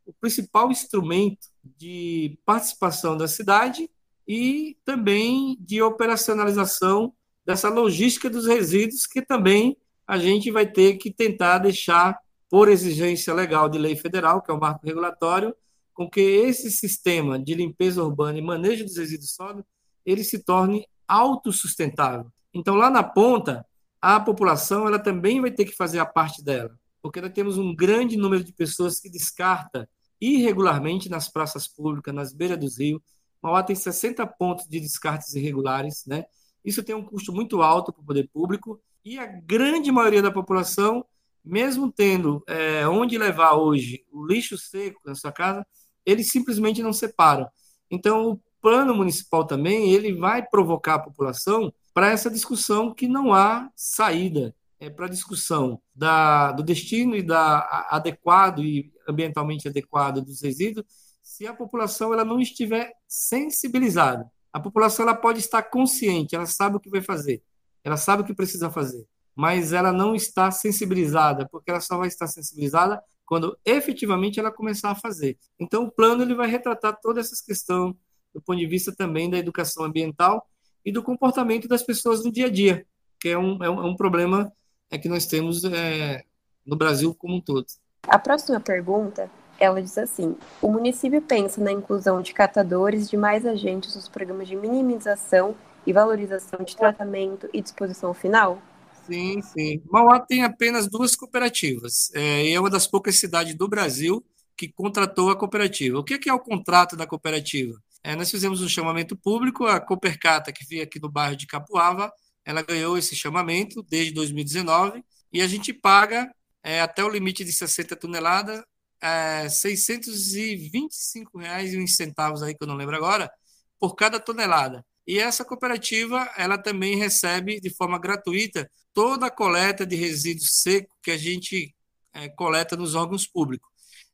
o 0.05 0.13
principal 0.13 0.69
instrumento 0.69 1.47
de 1.63 2.37
participação 2.45 3.17
da 3.17 3.27
cidade 3.27 3.89
e 4.27 4.77
também 4.83 5.57
de 5.59 5.81
operacionalização 5.81 7.13
dessa 7.45 7.69
logística 7.69 8.29
dos 8.29 8.45
resíduos, 8.45 9.07
que 9.07 9.21
também 9.21 9.77
a 10.07 10.17
gente 10.17 10.51
vai 10.51 10.65
ter 10.65 10.97
que 10.97 11.11
tentar 11.11 11.59
deixar, 11.59 12.17
por 12.49 12.69
exigência 12.69 13.33
legal 13.33 13.67
de 13.69 13.77
lei 13.77 13.95
federal, 13.95 14.41
que 14.41 14.51
é 14.51 14.53
o 14.53 14.59
marco 14.59 14.85
regulatório, 14.85 15.55
com 15.93 16.09
que 16.09 16.21
esse 16.21 16.69
sistema 16.69 17.39
de 17.39 17.53
limpeza 17.53 18.03
urbana 18.03 18.37
e 18.37 18.41
manejo 18.41 18.83
dos 18.83 18.97
resíduos 18.97 19.33
sólidos 19.33 19.65
ele 20.05 20.23
se 20.23 20.43
torne 20.43 20.85
autossustentável. 21.07 22.31
Então, 22.53 22.75
lá 22.75 22.89
na 22.89 23.03
ponta, 23.03 23.65
a 24.01 24.19
população 24.19 24.87
ela 24.87 24.99
também 24.99 25.41
vai 25.41 25.51
ter 25.51 25.65
que 25.65 25.75
fazer 25.75 25.99
a 25.99 26.05
parte 26.05 26.43
dela, 26.43 26.77
porque 27.01 27.19
nós 27.19 27.33
temos 27.33 27.57
um 27.57 27.75
grande 27.75 28.15
número 28.17 28.43
de 28.43 28.53
pessoas 28.53 28.99
que 28.99 29.09
descarta 29.09 29.89
irregularmente 30.21 31.09
nas 31.09 31.29
praças 31.29 31.67
públicas, 31.67 32.13
nas 32.13 32.33
beiras 32.33 32.59
dos 32.59 32.79
rios. 32.79 33.01
Mauá 33.41 33.63
tem 33.63 33.75
60 33.75 34.25
pontos 34.27 34.67
de 34.67 34.79
descartes 34.79 35.33
irregulares, 35.33 36.05
né? 36.05 36.25
Isso 36.63 36.83
tem 36.83 36.95
um 36.95 37.03
custo 37.03 37.31
muito 37.31 37.61
alto 37.61 37.93
para 37.93 38.01
o 38.01 38.05
poder 38.05 38.29
público 38.33 38.81
e 39.03 39.19
a 39.19 39.25
grande 39.25 39.91
maioria 39.91 40.21
da 40.21 40.31
população, 40.31 41.05
mesmo 41.45 41.91
tendo 41.91 42.43
é, 42.47 42.87
onde 42.87 43.17
levar 43.17 43.53
hoje 43.53 44.03
o 44.11 44.25
lixo 44.25 44.57
seco 44.57 44.99
na 45.05 45.15
sua 45.15 45.31
casa, 45.31 45.65
eles 46.05 46.31
simplesmente 46.31 46.81
não 46.81 46.93
separam. 46.93 47.47
Então, 47.89 48.31
o 48.31 48.41
plano 48.61 48.95
municipal 48.95 49.45
também 49.45 49.91
ele 49.91 50.13
vai 50.13 50.45
provocar 50.45 50.95
a 50.95 50.99
população 50.99 51.71
para 51.93 52.09
essa 52.09 52.29
discussão 52.29 52.93
que 52.93 53.07
não 53.07 53.33
há 53.33 53.69
saída 53.75 54.55
é, 54.79 54.89
para 54.89 55.05
a 55.05 55.09
discussão 55.09 55.81
da, 55.93 56.51
do 56.51 56.63
destino 56.63 57.15
e 57.15 57.21
da 57.21 57.87
adequado 57.89 58.63
e 58.63 58.91
ambientalmente 59.07 59.67
adequado 59.67 60.21
dos 60.21 60.41
resíduos, 60.41 60.85
se 61.21 61.47
a 61.47 61.53
população 61.53 62.13
ela 62.13 62.25
não 62.25 62.39
estiver 62.39 62.91
sensibilizada. 63.07 64.29
A 64.51 64.59
população 64.59 65.03
ela 65.03 65.15
pode 65.15 65.39
estar 65.39 65.63
consciente, 65.63 66.35
ela 66.35 66.45
sabe 66.45 66.77
o 66.77 66.79
que 66.79 66.89
vai 66.89 67.01
fazer, 67.01 67.43
ela 67.83 67.97
sabe 67.97 68.23
o 68.23 68.25
que 68.25 68.33
precisa 68.33 68.69
fazer, 68.69 69.05
mas 69.35 69.73
ela 69.73 69.91
não 69.91 70.15
está 70.15 70.49
sensibilizada, 70.49 71.47
porque 71.51 71.69
ela 71.69 71.81
só 71.81 71.97
vai 71.97 72.07
estar 72.07 72.27
sensibilizada 72.27 73.01
quando 73.25 73.57
efetivamente 73.65 74.39
ela 74.39 74.51
começar 74.51 74.91
a 74.91 74.95
fazer. 74.95 75.37
Então, 75.59 75.83
o 75.83 75.91
plano 75.91 76.23
ele 76.23 76.35
vai 76.35 76.47
retratar 76.47 76.97
toda 77.01 77.19
essa 77.19 77.35
questão 77.45 77.95
do 78.33 78.41
ponto 78.41 78.59
de 78.59 78.67
vista 78.67 78.93
também 78.95 79.29
da 79.29 79.37
educação 79.37 79.83
ambiental 79.85 80.47
e 80.85 80.91
do 80.91 81.01
comportamento 81.01 81.67
das 81.67 81.81
pessoas 81.81 82.23
no 82.23 82.31
dia 82.31 82.47
a 82.47 82.49
dia, 82.49 82.85
que 83.19 83.29
é 83.29 83.37
um, 83.37 83.63
é 83.63 83.69
um, 83.69 83.79
é 83.79 83.85
um 83.85 83.95
problema 83.95 84.51
é 84.91 84.97
que 84.97 85.09
nós 85.09 85.25
temos 85.25 85.63
é, 85.63 86.23
no 86.65 86.75
Brasil 86.75 87.13
como 87.15 87.35
um 87.35 87.41
todo. 87.41 87.65
A 88.07 88.19
próxima 88.19 88.59
pergunta, 88.59 89.31
ela 89.59 89.81
diz 89.81 89.97
assim: 89.97 90.35
o 90.61 90.71
município 90.71 91.21
pensa 91.21 91.61
na 91.61 91.71
inclusão 91.71 92.21
de 92.21 92.33
catadores 92.33 93.09
de 93.09 93.17
mais 93.17 93.45
agentes 93.45 93.95
nos 93.95 94.07
programas 94.07 94.47
de 94.47 94.55
minimização 94.55 95.55
e 95.87 95.93
valorização 95.93 96.63
de 96.63 96.75
tratamento 96.75 97.49
e 97.53 97.61
disposição 97.61 98.13
final? 98.13 98.61
Sim, 99.05 99.41
sim. 99.41 99.81
Mauá 99.91 100.19
tem 100.19 100.43
apenas 100.43 100.87
duas 100.87 101.15
cooperativas. 101.15 102.11
É, 102.13 102.45
e 102.45 102.53
é 102.53 102.59
uma 102.59 102.69
das 102.69 102.87
poucas 102.87 103.19
cidades 103.19 103.55
do 103.55 103.67
Brasil 103.67 104.23
que 104.57 104.71
contratou 104.71 105.29
a 105.29 105.35
cooperativa. 105.35 105.99
O 105.99 106.03
que 106.03 106.15
é, 106.15 106.19
é 106.27 106.33
o 106.33 106.39
contrato 106.39 106.95
da 106.95 107.05
cooperativa? 107.05 107.79
É, 108.03 108.15
nós 108.15 108.31
fizemos 108.31 108.61
um 108.61 108.69
chamamento 108.69 109.15
público, 109.15 109.65
a 109.65 109.79
Coopercata, 109.79 110.51
que 110.51 110.65
fica 110.65 110.83
aqui 110.83 110.99
no 110.99 111.09
bairro 111.09 111.35
de 111.35 111.47
Capuava, 111.47 112.11
ela 112.45 112.61
ganhou 112.61 112.97
esse 112.97 113.15
chamamento 113.15 113.83
desde 113.83 114.13
2019 114.13 115.03
e 115.33 115.41
a 115.41 115.47
gente 115.47 115.73
paga 115.73 116.31
é, 116.63 116.81
até 116.81 117.03
o 117.03 117.09
limite 117.09 117.43
de 117.43 117.51
60 117.51 117.95
toneladas 117.95 118.63
é, 119.01 119.41
R$ 119.43 119.47
625,01 119.47 122.43
aí 122.43 122.55
que 122.55 122.63
eu 122.63 122.67
não 122.67 122.75
lembro 122.75 122.95
agora 122.95 123.31
por 123.79 123.95
cada 123.95 124.19
tonelada. 124.19 124.85
E 125.07 125.19
essa 125.19 125.45
cooperativa, 125.45 126.31
ela 126.35 126.57
também 126.57 126.97
recebe 126.97 127.59
de 127.59 127.69
forma 127.69 127.99
gratuita 127.99 128.69
toda 128.93 129.27
a 129.27 129.31
coleta 129.31 129.85
de 129.85 129.95
resíduos 129.95 130.61
secos 130.61 130.95
que 131.03 131.11
a 131.11 131.17
gente 131.17 131.75
é, 132.13 132.29
coleta 132.29 132.75
nos 132.75 132.95
órgãos 132.95 133.27
públicos. 133.27 133.69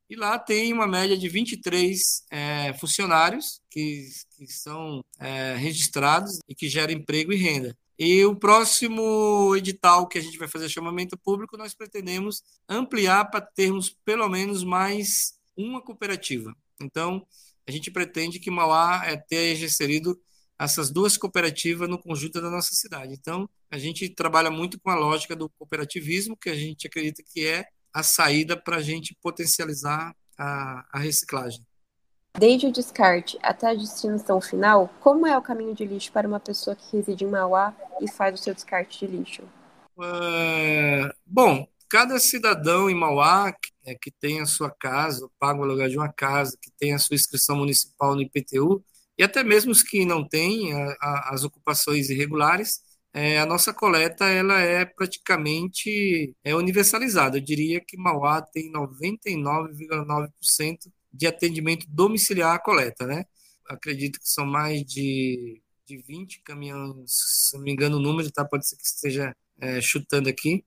E 0.09 0.15
lá 0.15 0.37
tem 0.37 0.73
uma 0.73 0.85
média 0.85 1.17
de 1.17 1.29
23 1.29 2.25
é, 2.29 2.73
funcionários 2.73 3.61
que, 3.69 4.09
que 4.35 4.45
são 4.47 5.05
é, 5.17 5.55
registrados 5.55 6.39
e 6.49 6.53
que 6.53 6.67
geram 6.67 6.93
emprego 6.93 7.31
e 7.31 7.37
renda. 7.37 7.77
E 7.97 8.25
o 8.25 8.35
próximo 8.35 9.55
edital 9.55 10.07
que 10.07 10.17
a 10.17 10.21
gente 10.21 10.37
vai 10.37 10.47
fazer 10.49 10.67
chamamento 10.67 11.17
público, 11.17 11.55
nós 11.55 11.73
pretendemos 11.73 12.43
ampliar 12.67 13.25
para 13.31 13.39
termos 13.39 13.95
pelo 14.03 14.27
menos 14.27 14.65
mais 14.65 15.35
uma 15.55 15.81
cooperativa. 15.81 16.53
Então, 16.81 17.25
a 17.65 17.71
gente 17.71 17.91
pretende 17.91 18.39
que 18.39 18.51
Mauá 18.51 19.03
é, 19.05 19.15
tenha 19.15 19.53
inserido 19.53 20.19
essas 20.63 20.91
duas 20.91 21.17
cooperativas 21.17 21.89
no 21.89 21.97
conjunto 21.97 22.39
da 22.39 22.49
nossa 22.49 22.73
cidade. 22.75 23.13
Então, 23.13 23.49
a 23.69 23.77
gente 23.77 24.07
trabalha 24.09 24.51
muito 24.51 24.79
com 24.79 24.89
a 24.89 24.95
lógica 24.95 25.35
do 25.35 25.49
cooperativismo, 25.49 26.37
que 26.37 26.49
a 26.49 26.55
gente 26.55 26.87
acredita 26.87 27.23
que 27.23 27.47
é 27.47 27.65
a 27.93 28.03
saída 28.03 28.55
para 28.55 28.77
a 28.77 28.81
gente 28.81 29.17
potencializar 29.21 30.15
a, 30.37 30.85
a 30.91 30.99
reciclagem. 30.99 31.65
Desde 32.37 32.67
o 32.67 32.71
descarte 32.71 33.37
até 33.41 33.67
a 33.67 33.73
destinação 33.73 34.39
final, 34.39 34.89
como 35.01 35.27
é 35.27 35.37
o 35.37 35.41
caminho 35.41 35.75
de 35.75 35.83
lixo 35.83 36.11
para 36.11 36.27
uma 36.27 36.39
pessoa 36.39 36.75
que 36.75 36.95
reside 36.95 37.25
em 37.25 37.27
Mauá 37.27 37.75
e 37.99 38.09
faz 38.09 38.39
o 38.39 38.43
seu 38.43 38.53
descarte 38.53 39.05
de 39.05 39.17
lixo? 39.17 39.43
É, 40.01 41.11
bom, 41.25 41.67
cada 41.89 42.17
cidadão 42.19 42.89
em 42.89 42.95
Mauá 42.95 43.53
é, 43.83 43.95
que 43.95 44.11
tem 44.11 44.39
a 44.39 44.45
sua 44.45 44.69
casa, 44.69 45.27
paga 45.37 45.59
o 45.59 45.63
aluguel 45.63 45.89
de 45.89 45.97
uma 45.97 46.11
casa, 46.13 46.57
que 46.61 46.71
tem 46.79 46.93
a 46.93 46.99
sua 46.99 47.15
inscrição 47.15 47.57
municipal 47.57 48.15
no 48.15 48.21
IPTU, 48.21 48.81
e 49.21 49.23
até 49.23 49.43
mesmo 49.43 49.71
os 49.71 49.83
que 49.83 50.03
não 50.03 50.27
têm 50.27 50.73
a, 50.73 50.97
a, 50.99 51.35
as 51.35 51.43
ocupações 51.43 52.09
irregulares, 52.09 52.81
é, 53.13 53.39
a 53.39 53.45
nossa 53.45 53.71
coleta 53.71 54.25
ela 54.25 54.59
é 54.59 54.83
praticamente 54.83 56.35
é 56.43 56.55
universalizada. 56.55 57.37
Eu 57.37 57.41
diria 57.41 57.79
que 57.79 57.95
Mauá 57.95 58.41
tem 58.41 58.73
99,9% 58.73 60.91
de 61.13 61.27
atendimento 61.27 61.85
domiciliar 61.87 62.55
à 62.55 62.59
coleta, 62.59 63.05
né? 63.05 63.25
Acredito 63.69 64.19
que 64.19 64.27
são 64.27 64.43
mais 64.43 64.83
de, 64.83 65.61
de 65.85 65.97
20 65.97 66.41
caminhões, 66.41 67.11
se 67.11 67.55
não 67.55 67.63
me 67.63 67.71
engano 67.71 67.97
o 67.97 68.01
número, 68.01 68.31
tá? 68.31 68.43
Pode 68.43 68.67
ser 68.67 68.75
que 68.75 68.83
esteja 68.83 69.35
é, 69.59 69.79
chutando 69.81 70.29
aqui, 70.29 70.65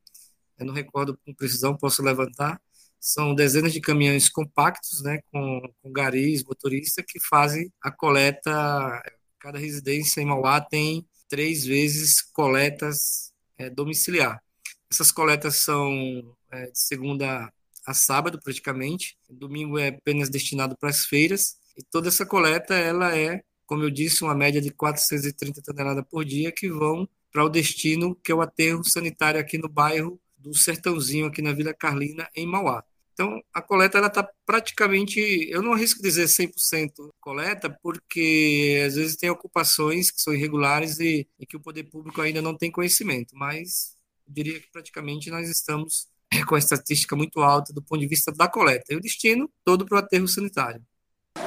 eu 0.57 0.67
não 0.67 0.75
recordo 0.75 1.19
com 1.27 1.35
precisão, 1.35 1.77
posso 1.77 2.05
levantar. 2.05 2.61
São 3.07 3.35
dezenas 3.35 3.71
de 3.71 3.83
caminhões 3.83 4.31
compactos, 4.31 5.03
né, 5.03 5.21
com, 5.31 5.61
com 5.83 5.93
garis, 5.93 6.43
motorista, 6.43 7.05
que 7.07 7.21
fazem 7.21 7.71
a 7.83 7.91
coleta. 7.91 9.03
Cada 9.39 9.59
residência 9.59 10.23
em 10.23 10.25
Mauá 10.25 10.59
tem 10.59 11.07
três 11.29 11.67
vezes 11.67 12.23
coletas 12.23 13.31
é, 13.59 13.69
domiciliar. 13.69 14.43
Essas 14.91 15.13
coletas 15.13 15.57
são 15.57 16.35
é, 16.51 16.71
de 16.71 16.79
segunda 16.79 17.53
a 17.87 17.93
sábado 17.93 18.41
praticamente. 18.43 19.19
Domingo 19.29 19.79
é 19.79 19.89
apenas 19.89 20.31
destinado 20.31 20.75
para 20.75 20.89
as 20.89 21.05
feiras 21.05 21.59
e 21.77 21.83
toda 21.83 22.09
essa 22.09 22.25
coleta 22.25 22.73
ela 22.73 23.15
é, 23.15 23.43
como 23.67 23.83
eu 23.83 23.91
disse, 23.91 24.25
uma 24.25 24.35
média 24.35 24.63
de 24.63 24.71
430 24.71 25.61
toneladas 25.61 26.05
por 26.09 26.25
dia 26.25 26.51
que 26.51 26.71
vão 26.71 27.07
para 27.31 27.45
o 27.45 27.51
destino, 27.51 28.17
que 28.25 28.33
é 28.33 28.35
o 28.35 28.41
aterro 28.41 28.83
sanitário 28.83 29.39
aqui 29.39 29.59
no 29.59 29.69
bairro 29.69 30.19
do 30.39 30.55
Sertãozinho, 30.55 31.27
aqui 31.27 31.43
na 31.43 31.53
Vila 31.53 31.75
Carlina, 31.75 32.31
em 32.35 32.47
Mauá. 32.47 32.83
Então, 33.15 33.41
a 33.55 33.63
coleta 33.63 34.05
está 34.05 34.29
praticamente, 34.45 35.21
eu 35.49 35.63
não 35.63 35.73
arrisco 35.73 36.03
dizer 36.03 36.27
100% 36.27 36.91
coleta, 37.21 37.71
porque 37.81 38.83
às 38.85 38.97
vezes 38.97 39.17
tem 39.17 39.31
ocupações 39.31 40.11
que 40.11 40.21
são 40.21 40.35
irregulares 40.35 40.99
e, 40.99 41.27
e 41.39 41.47
que 41.47 41.57
o 41.57 41.61
poder 41.61 41.85
público 41.85 42.21
ainda 42.21 42.43
não 42.43 42.57
tem 42.57 42.73
conhecimento, 42.73 43.37
mas 43.37 43.97
eu 44.27 44.35
diria 44.35 44.59
que 44.59 44.69
praticamente 44.73 45.31
nós 45.31 45.49
estamos 45.49 46.09
com 46.49 46.57
a 46.57 46.59
estatística 46.59 47.15
muito 47.15 47.41
alta 47.41 47.73
do 47.73 47.81
ponto 47.81 48.01
de 48.01 48.09
vista 48.09 48.33
da 48.33 48.49
coleta. 48.49 48.93
E 48.93 48.97
o 48.97 49.01
destino 49.01 49.49
todo 49.65 49.87
para 49.87 49.97
o 49.97 49.99
aterro 49.99 50.27
sanitário. 50.27 50.83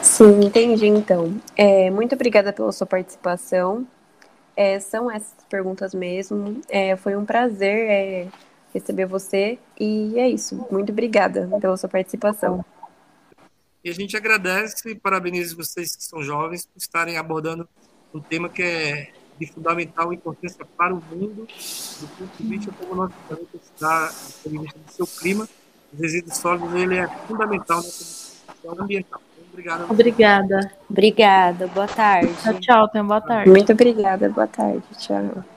Sim, 0.02 0.46
entendi 0.46 0.88
então. 0.88 1.40
É, 1.56 1.90
muito 1.90 2.16
obrigada 2.16 2.54
pela 2.54 2.72
sua 2.72 2.88
participação. 2.88 3.86
É, 4.56 4.80
são 4.80 5.12
essas 5.12 5.36
perguntas 5.50 5.94
mesmo. 5.94 6.62
É, 6.70 6.96
foi 6.96 7.16
um 7.16 7.26
prazer 7.26 7.90
é, 7.90 8.28
receber 8.80 9.06
você. 9.06 9.58
E 9.80 10.18
é 10.18 10.30
isso. 10.30 10.66
Muito 10.72 10.92
obrigada 10.92 11.48
pela 11.60 11.78
sua 11.78 11.90
participação. 11.90 12.64
E 13.84 13.90
a 13.90 13.94
gente 13.94 14.18
agradece 14.18 14.90
e 14.90 14.96
parabeniza 14.96 15.56
vocês 15.56 15.96
que 15.96 16.04
são 16.04 16.22
jovens 16.22 16.66
por 16.66 16.78
estarem 16.78 17.18
abordando 17.18 17.68
um 18.14 18.20
tema 18.20 18.50
que 18.50 18.62
é 18.62 19.12
de 19.40 19.46
fundamental 19.46 20.12
importância 20.12 20.66
para 20.78 20.94
o 20.94 21.02
mundo, 21.12 21.48
do 21.48 22.08
ponto 22.18 22.38
de 22.38 22.50
vista 22.50 22.72
como 22.80 22.96
nosso 22.96 23.14
planeta 23.28 23.50
está, 23.56 24.08
do 24.08 24.44
ponto 24.44 24.50
de 24.50 24.58
vista 24.60 24.80
do 24.80 24.92
seu 24.92 25.08
clima. 25.08 25.48
Os 25.94 26.00
resíduos 26.00 26.38
sólidos 26.38 26.74
ele 26.74 26.98
é 26.98 27.08
fundamental 27.28 27.78
nessa 27.78 28.04
discussão 28.04 28.84
ambiental. 28.84 29.22
Obrigado. 29.52 29.92
Obrigada. 29.92 30.72
Obrigada. 30.90 31.68
Boa 31.68 31.88
tarde. 31.88 32.34
Tchau, 32.44 32.60
tchau. 32.60 32.90
Tenha 32.90 33.04
boa 33.04 33.22
tarde. 33.22 33.50
Muito 33.50 33.72
obrigada. 33.72 34.30
Boa 34.30 34.48
tarde. 34.48 34.84
Tchau. 34.98 35.57